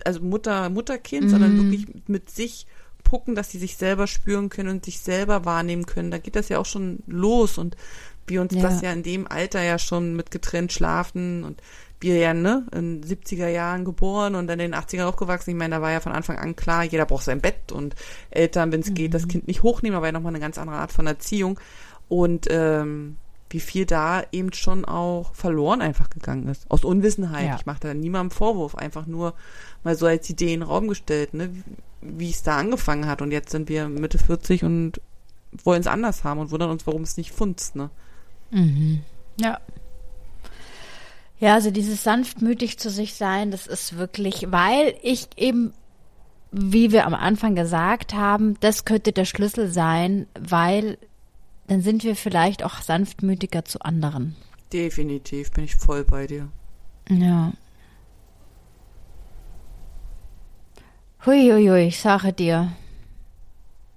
[0.03, 1.57] also Mutter, Mutterkind, sondern Mhm.
[1.57, 2.65] wirklich mit sich
[3.11, 6.11] pucken, dass sie sich selber spüren können und sich selber wahrnehmen können.
[6.11, 7.75] Da geht das ja auch schon los und
[8.25, 8.61] wir uns Ja.
[8.61, 11.61] das ja in dem Alter ja schon mit getrennt schlafen und
[11.99, 15.49] wir ja, ne, in 70er Jahren geboren und dann in den 80er aufgewachsen.
[15.49, 17.95] Ich meine, da war ja von Anfang an klar, jeder braucht sein Bett und
[18.29, 20.93] Eltern, wenn es geht, das Kind nicht hochnehmen, aber ja nochmal eine ganz andere Art
[20.93, 21.59] von Erziehung.
[22.07, 23.17] Und ähm,
[23.53, 26.69] wie viel da eben schon auch verloren einfach gegangen ist.
[26.69, 27.47] Aus Unwissenheit.
[27.47, 27.55] Ja.
[27.57, 29.33] Ich mache da niemandem Vorwurf, einfach nur
[29.83, 31.49] mal so als Idee in den Raum gestellt, ne,
[32.01, 33.21] wie es da angefangen hat.
[33.21, 35.01] Und jetzt sind wir Mitte 40 und
[35.63, 37.89] wollen es anders haben und wundern uns, warum es nicht funzt, ne?
[38.51, 39.01] Mhm.
[39.39, 39.59] Ja.
[41.39, 45.73] Ja, also dieses sanftmütig zu sich sein, das ist wirklich, weil ich eben,
[46.51, 50.99] wie wir am Anfang gesagt haben, das könnte der Schlüssel sein, weil
[51.71, 54.35] dann sind wir vielleicht auch sanftmütiger zu anderen.
[54.73, 56.49] Definitiv, bin ich voll bei dir.
[57.07, 57.53] Ja.
[61.25, 62.73] Huiuiui, ich sage dir.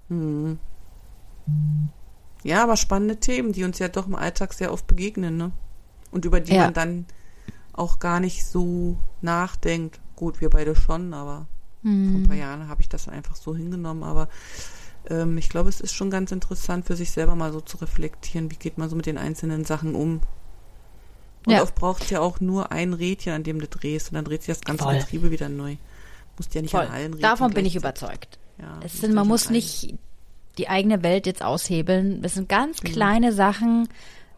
[0.09, 0.61] Mhm.
[2.45, 5.51] Ja, aber spannende Themen, die uns ja doch im Alltag sehr oft begegnen, ne?
[6.13, 6.67] Und über die Ja.
[6.67, 7.07] man dann
[7.73, 9.99] auch gar nicht so nachdenkt.
[10.15, 11.49] Gut, wir beide schon, aber
[11.83, 12.23] vor ein Hm.
[12.29, 14.05] paar Jahren habe ich das einfach so hingenommen.
[14.05, 14.29] Aber
[15.11, 18.51] ähm, ich glaube, es ist schon ganz interessant für sich selber mal so zu reflektieren,
[18.51, 20.21] wie geht man so mit den einzelnen Sachen um.
[21.47, 21.63] Und Ja.
[21.63, 24.43] oft braucht es ja auch nur ein Rädchen, an dem du drehst und dann dreht
[24.43, 24.99] sich das ganze Voll.
[24.99, 25.77] Getriebe wieder neu.
[26.39, 26.83] Musst ja nicht Voll.
[26.87, 28.39] an allen Rädchen Davon bin ich überzeugt.
[28.59, 29.95] Ja, Es sind, man an muss nicht
[30.59, 32.23] die eigene Welt jetzt aushebeln.
[32.23, 32.95] Das sind ganz Genau.
[32.95, 33.89] kleine Sachen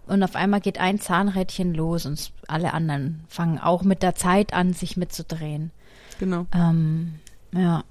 [0.06, 4.52] und auf einmal geht ein Zahnrädchen los und alle anderen fangen auch mit der Zeit
[4.52, 5.70] an, sich mitzudrehen.
[6.18, 6.46] Genau.
[6.54, 7.16] Ähm,
[7.52, 7.84] ja.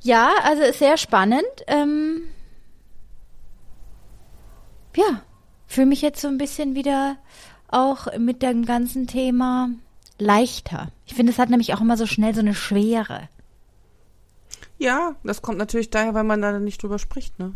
[0.00, 1.44] Ja, also ist sehr spannend.
[1.66, 2.22] Ähm,
[4.96, 5.22] ja,
[5.66, 7.16] fühle mich jetzt so ein bisschen wieder
[7.68, 9.70] auch mit dem ganzen Thema
[10.18, 10.92] leichter.
[11.06, 13.28] Ich finde, es hat nämlich auch immer so schnell so eine Schwere.
[14.78, 17.54] Ja, das kommt natürlich daher, weil man da nicht drüber spricht, ne?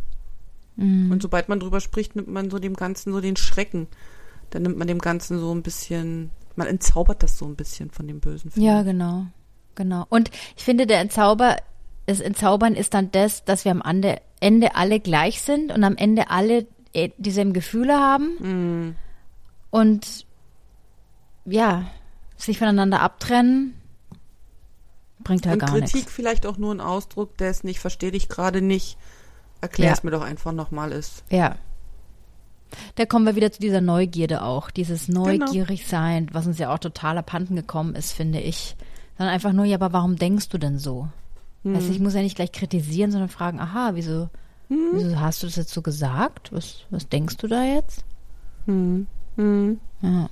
[0.76, 1.10] Mhm.
[1.10, 3.88] Und sobald man drüber spricht, nimmt man so dem Ganzen so den Schrecken.
[4.50, 8.06] Dann nimmt man dem Ganzen so ein bisschen, man entzaubert das so ein bisschen von
[8.06, 8.52] dem Bösen.
[8.54, 9.26] Ja, genau.
[9.74, 10.06] Genau.
[10.08, 11.56] Und ich finde, der Entzauber,
[12.06, 13.82] das Entzaubern ist dann das, dass wir am
[14.40, 18.26] Ende alle gleich sind und am Ende alle äh, dieselben Gefühle haben
[18.90, 18.96] Mm,
[19.70, 20.26] und
[21.44, 21.84] ja,
[22.36, 23.74] sich voneinander abtrennen,
[25.20, 26.12] bringt halt Und gar Kritik nichts.
[26.12, 28.96] vielleicht auch nur ein Ausdruck dessen, ich verstehe dich gerade nicht,
[29.60, 29.92] erklär Ja.
[29.94, 31.24] es mir doch einfach nochmal ist.
[31.30, 31.56] Ja.
[32.96, 35.26] Da kommen wir wieder zu dieser Neugierde auch, dieses Genau.
[35.26, 38.76] neugierig sein, was uns ja auch total abhanden gekommen ist, finde ich.
[39.16, 41.08] Sondern einfach nur, ja, aber warum denkst du denn so?
[41.66, 41.74] Hm.
[41.74, 44.28] Also ich muss ja nicht gleich kritisieren, sondern fragen, aha, wieso,
[44.68, 44.90] Hm.
[44.92, 46.52] wieso hast du das jetzt so gesagt?
[46.52, 48.04] Was, was denkst du da jetzt?
[48.66, 49.06] Hm.
[49.36, 49.80] Hm.
[50.00, 50.28] Ja.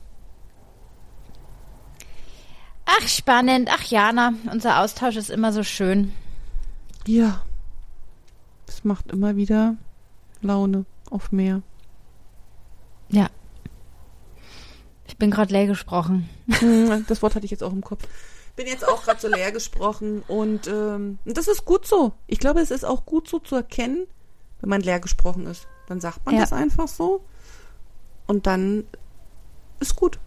[2.87, 3.69] Ach, spannend.
[3.73, 6.13] Ach, Jana, unser Austausch ist immer so schön.
[7.07, 7.43] Ja.
[8.69, 9.77] Es macht immer wieder
[10.41, 11.63] Laune auf mehr.
[13.09, 13.29] Ja.
[15.07, 16.29] Ich bin gerade leer gesprochen.
[16.49, 18.07] Hm, Das Wort hatte ich jetzt auch im Kopf.
[18.57, 22.13] Bin jetzt auch gerade so leer gesprochen und ähm, das ist gut so.
[22.29, 24.07] Ich glaube, es ist auch gut so zu erkennen,
[24.61, 25.67] wenn man leer gesprochen ist.
[25.89, 26.43] Dann sagt man Ja.
[26.43, 27.25] das einfach so
[28.27, 28.85] und dann
[29.81, 30.19] ist gut.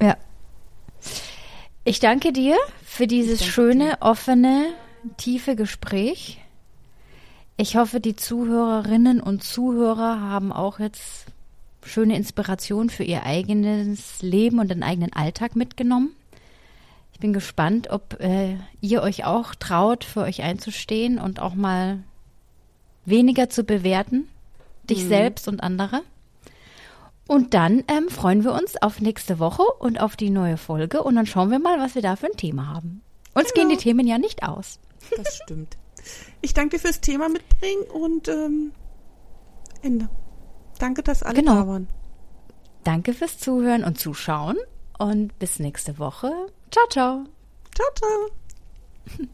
[0.00, 0.16] Ja.
[1.84, 4.72] Ich danke dir für dieses schöne, offene,
[5.18, 6.40] tiefe Gespräch.
[7.58, 11.26] Ich hoffe, die Zuhörerinnen und Zuhörer haben auch jetzt
[11.84, 16.16] schöne Inspiration für ihr eigenes Leben und den eigenen Alltag mitgenommen.
[17.14, 22.02] Ich bin gespannt, ob äh, ihr euch auch traut, für euch einzustehen und auch mal
[23.06, 24.28] weniger zu bewerten,
[24.90, 26.02] dich selbst und andere.
[27.26, 31.14] Und dann ähm, freuen wir uns auf nächste Woche und auf die neue Folge und
[31.14, 33.00] dann schauen wir mal, was wir da für ein Thema haben.
[33.32, 33.68] Uns Genau.
[33.68, 34.78] gehen die Themen ja nicht aus.
[35.16, 35.76] Das stimmt.
[36.42, 38.72] Ich danke dir fürs Thema mitbringen und ähm,
[39.82, 40.08] Ende.
[40.78, 41.54] Danke, dass alle Genau.
[41.54, 41.88] da waren.
[42.82, 44.56] Danke fürs Zuhören und Zuschauen
[44.98, 46.30] und bis nächste Woche.
[46.70, 47.24] Ciao, ciao.
[47.74, 49.28] Ciao, ciao.